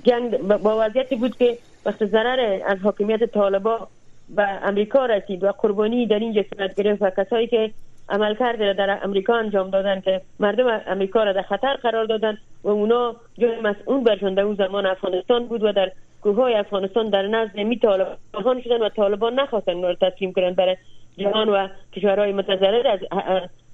جنگ 0.04 0.38
با 0.38 0.86
وضعیتی 0.86 1.16
بود 1.16 1.36
که 1.36 1.58
وقت 1.86 2.04
ضرر 2.04 2.60
از 2.66 2.78
حاکمیت 2.78 3.24
طالبا 3.24 3.88
و 4.36 4.58
امریکا 4.62 5.06
رسید 5.06 5.44
و 5.44 5.52
قربانی 5.52 6.06
در 6.06 6.18
این 6.18 6.44
صورت 6.54 6.74
گرفت 6.74 7.02
و 7.02 7.10
کسایی 7.10 7.46
که 7.46 7.70
عمل 8.08 8.34
کرده 8.34 8.72
در 8.72 8.98
امریکا 9.02 9.34
انجام 9.34 9.70
دادن 9.70 10.00
که 10.00 10.20
مردم 10.40 10.80
امریکا 10.86 11.24
را 11.24 11.32
در 11.32 11.42
خطر 11.42 11.74
قرار 11.74 12.04
دادن 12.04 12.38
و 12.64 12.68
اونا 12.68 13.16
جای 13.38 13.60
مسئول 13.60 14.04
برشون 14.04 14.34
در 14.34 14.42
اون 14.42 14.54
زمان 14.54 14.86
افغانستان 14.86 15.46
بود 15.46 15.62
و 15.62 15.72
در 15.72 15.92
کوههای 16.22 16.54
افغانستان 16.54 17.10
در 17.10 17.26
نزد 17.26 17.56
می 17.56 17.78
طالبان 17.78 18.62
شدن 18.64 18.82
و 18.82 18.88
طالبان 18.88 19.34
نخواستن 19.34 19.72
اونا 19.72 19.88
رو 19.88 19.94
تسلیم 19.94 20.32
کنن 20.32 20.54
برای 20.54 20.76
جهان 21.18 21.48
و 21.48 21.68
کشورهای 21.92 22.32
متضرر 22.32 22.86
از 22.86 23.00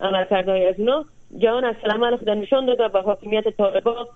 عملکردهای 0.01 0.67
از 0.67 0.75
اونا. 0.79 1.05
جهان 1.39 1.65
از 1.65 1.75
سلام 1.83 2.17
خود 2.17 2.31
نشان 2.31 2.67
داد 2.67 2.81
و 2.81 2.89
به 2.89 3.01
حاکمیت 3.01 3.49
طالبان 3.49 4.07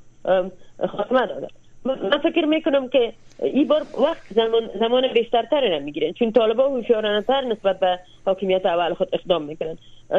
خاتمه 0.89 1.27
داد. 1.27 1.51
من 1.87 2.19
فکر 2.19 2.45
می‌کنم 2.45 2.89
که 2.89 3.13
این 3.43 3.69
بار 3.69 3.83
وقت 4.03 4.23
زمان, 4.31 4.71
زمان 4.81 5.09
بیشترتر 5.13 5.79
می‌گیرن 5.79 6.13
چون 6.13 6.33
طالبا 6.33 6.69
هوشیارانه 6.69 7.23
تر 7.23 7.41
نسبت 7.41 7.81
به 7.81 7.99
حاکمیت 8.27 8.67
اول 8.67 8.95
خود 8.95 9.09
اقدام 9.13 9.43
می‌کنن. 9.43 9.79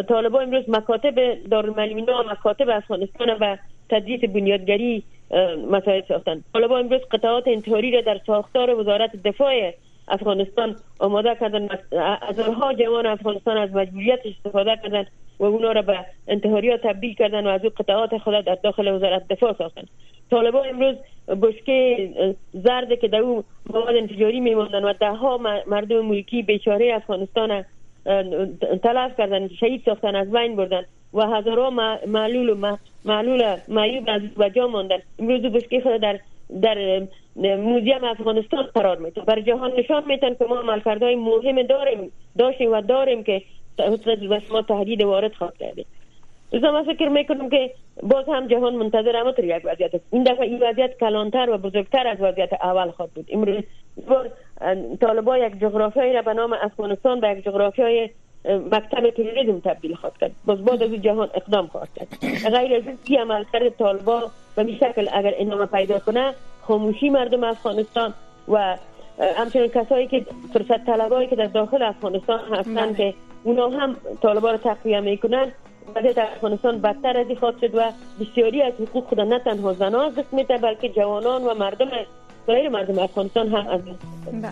طالبا 0.09 0.39
امروز 0.39 0.63
مکاتب 0.67 1.43
دارالمعلمین 1.49 2.05
و 2.05 2.23
مکاتب 2.31 2.69
افغانستان 2.69 3.29
و 3.39 3.57
تدریس 3.89 4.21
بنیادگری 4.21 5.03
مسائل 5.71 6.01
ساختن. 6.07 6.43
طالبا 6.53 6.77
امروز 6.77 7.01
قطعات 7.11 7.47
انتحاری 7.47 7.91
را 7.91 8.01
در 8.01 8.19
ساختار 8.27 8.79
وزارت 8.79 9.15
دفاع 9.15 9.73
افغانستان 10.07 10.75
آماده 10.99 11.35
کردن. 11.35 11.69
هزارها 12.21 12.73
جوان 12.73 13.05
افغانستان 13.05 13.57
از 13.57 13.71
مجبوریت 13.73 14.19
استفاده 14.25 14.79
کردن. 14.83 15.05
و 15.39 15.45
اونا 15.45 15.71
را 15.71 15.81
به 15.81 16.05
انتحاری 16.27 16.77
تبدیل 16.77 17.13
کردن 17.13 17.47
و 17.47 17.49
از 17.49 17.63
او 17.63 17.69
قطعات 17.69 18.17
خود 18.17 18.45
در 18.45 18.55
داخل 18.55 18.87
وزارت 18.87 19.27
دفاع 19.27 19.55
ساختن. 19.57 19.83
طالبا 20.31 20.61
امروز 20.61 20.95
بشکه 21.41 22.09
زرد 22.53 22.99
که 22.99 23.07
در 23.07 23.19
او 23.19 23.43
مواد 23.69 23.95
انتجاری 23.95 24.39
میماندن 24.39 24.83
و 24.83 24.93
ده 24.93 25.11
ها 25.11 25.37
مردم 25.67 26.05
ملکی 26.05 26.43
بیچاره 26.43 26.93
افغانستان 26.95 27.65
تلف 28.83 29.17
کردن 29.17 29.47
شهید 29.47 29.81
ساختن 29.85 30.15
از 30.15 30.31
بین 30.31 30.55
بردن 30.55 30.85
و 31.13 31.21
هزارها 31.21 31.69
معلول 32.07 32.49
و 32.49 32.77
معلول 33.05 33.57
معیوب 33.67 34.03
از 34.07 34.21
وجا 34.37 34.67
ماندن. 34.67 34.97
امروز 35.19 35.41
بشکه 35.41 35.81
خود 35.81 36.01
در 36.01 36.19
در 36.61 37.07
موزیم 37.55 38.03
افغانستان 38.03 38.63
قرار 38.63 38.97
میتون 38.97 39.25
بر 39.25 39.41
جهان 39.41 39.71
نشان 39.77 40.03
میتن 40.07 40.33
که 40.33 40.45
ما 40.45 40.59
عملکردهای 40.59 41.15
مهم 41.15 41.61
داریم 41.61 42.11
داشتیم 42.37 42.71
و 42.71 42.81
داریم 42.81 43.23
که 43.23 43.41
و 44.29 44.39
شما 44.47 44.61
تهدید 44.61 45.01
وارد 45.01 45.33
خواه 45.33 45.53
کردیم. 45.59 45.85
لذا 46.53 46.71
من 46.71 46.83
فکر 46.83 47.09
می‌کنم 47.09 47.49
که 47.49 47.71
باز 48.03 48.25
هم 48.27 48.47
جهان 48.47 48.75
منتظر 48.75 49.15
همطور 49.15 49.45
یک 49.45 49.61
وضعیت 49.65 49.95
است. 49.95 50.05
این 50.11 50.23
دفعه 50.23 50.41
این 50.41 50.59
وضعیت 50.63 50.97
کلانتر 50.97 51.49
و 51.49 51.57
بزرگتر 51.57 52.07
از 52.07 52.17
وضعیت 52.21 52.53
اول 52.53 52.91
خواهد 52.91 53.11
بود. 53.11 53.29
امروز 53.31 53.63
طالبا 55.01 55.37
یک 55.37 55.59
جغرافیایی 55.59 56.13
را 56.13 56.21
به 56.21 56.33
نام 56.33 56.53
افغانستان 56.53 57.19
به 57.19 57.29
یک 57.29 57.43
جغرافیای 57.43 58.09
مکتب 58.45 59.09
تروریسم 59.09 59.59
تبدیل 59.59 59.95
خواهد 59.95 60.17
کرد. 60.17 60.31
باز 60.45 60.65
بعد 60.65 60.83
از 60.83 60.91
جهان 60.91 61.29
اقدام 61.33 61.67
خواهد 61.67 61.89
کرد. 61.95 62.07
غیر 62.55 62.75
از 62.75 62.83
این 63.05 63.19
عمل 63.19 63.43
کرد 63.53 63.69
طالبا 63.69 64.21
به 64.55 64.63
می 64.63 64.75
شکل 64.75 65.07
اگر 65.13 65.33
انامه 65.37 65.65
پیدا 65.65 65.99
کنه 65.99 66.33
خاموشی 66.61 67.09
مردم 67.09 67.43
افغانستان 67.43 68.13
و 68.47 68.77
همچنین 69.37 69.67
کسایی 69.67 70.07
که 70.07 70.25
فرصت 70.53 70.85
طلبایی 70.85 71.27
که 71.27 71.35
در 71.35 71.45
داخل 71.45 71.83
افغانستان 71.83 72.39
هستند 72.39 72.97
بله. 72.97 73.11
که 73.11 73.13
اونا 73.43 73.69
هم 73.69 73.95
طالبا 74.21 74.51
رو 74.51 74.57
تقویه 74.57 74.99
می‌کنن. 74.99 75.51
وضعیت 75.95 76.17
افغانستان 76.17 76.81
بدتر 76.81 77.17
از 77.17 77.37
خواهد 77.39 77.55
شد 77.61 77.75
و 77.75 77.91
بسیاری 78.19 78.61
از 78.61 78.73
حقوق 78.73 79.07
خود 79.07 79.19
نه 79.19 79.39
تنها 79.39 79.73
زنان 79.73 80.09
دست 80.11 80.33
میده 80.33 80.57
بلکه 80.57 80.89
جوانان 80.89 81.43
و 81.43 81.53
مردم 81.53 81.87
غیر 82.47 82.69
مردم 82.69 82.99
افغانستان 82.99 83.47
هم 83.47 83.67
از 83.67 83.81
بله. 84.31 84.51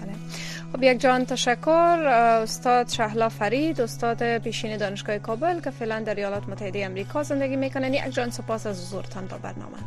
خب 0.74 0.84
یک 0.84 1.02
جان 1.02 1.26
تشکر 1.26 2.00
استاد 2.08 2.90
شهلا 2.90 3.30
فرید 3.30 3.82
استاد 3.82 4.38
پیشین 4.38 4.78
دانشگاه 4.78 5.18
کابل 5.18 5.60
که 5.60 5.70
فعلا 5.70 6.00
در 6.00 6.16
ایالات 6.16 6.50
متحده 6.50 6.86
امریکا 6.86 7.24
زندگی 7.24 7.56
می‌کنن. 7.56 7.94
یک 7.94 8.10
جان 8.12 8.30
سپاس 8.30 8.68
از 8.68 8.82
حضورتان 8.82 9.26
در 9.26 9.38
برنامه. 9.38 9.78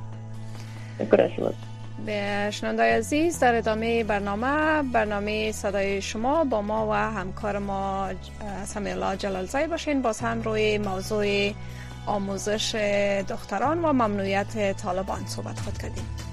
به 2.07 2.51
شنوندای 2.51 2.91
عزیز 2.91 3.39
در 3.39 3.55
ادامه 3.55 4.05
برنامه 4.05 4.83
برنامه 4.83 5.53
صدای 5.53 6.03
شما 6.03 6.45
با 6.45 6.63
ما 6.63 6.89
و 6.91 6.93
همکار 6.93 7.59
ما 7.59 8.11
سمی 8.65 8.91
الله 8.91 9.17
جلالزای 9.17 9.67
باشین. 9.67 10.03
باز 10.03 10.21
هم 10.21 10.43
روی 10.43 10.79
موضوع 10.79 11.53
آموزش 12.07 12.75
دختران 13.29 13.85
و 13.85 13.93
ممنوعیت 13.93 14.77
طالبان 14.77 15.27
صحبت 15.27 15.61
خود 15.61 15.79
کردیم. 15.79 16.28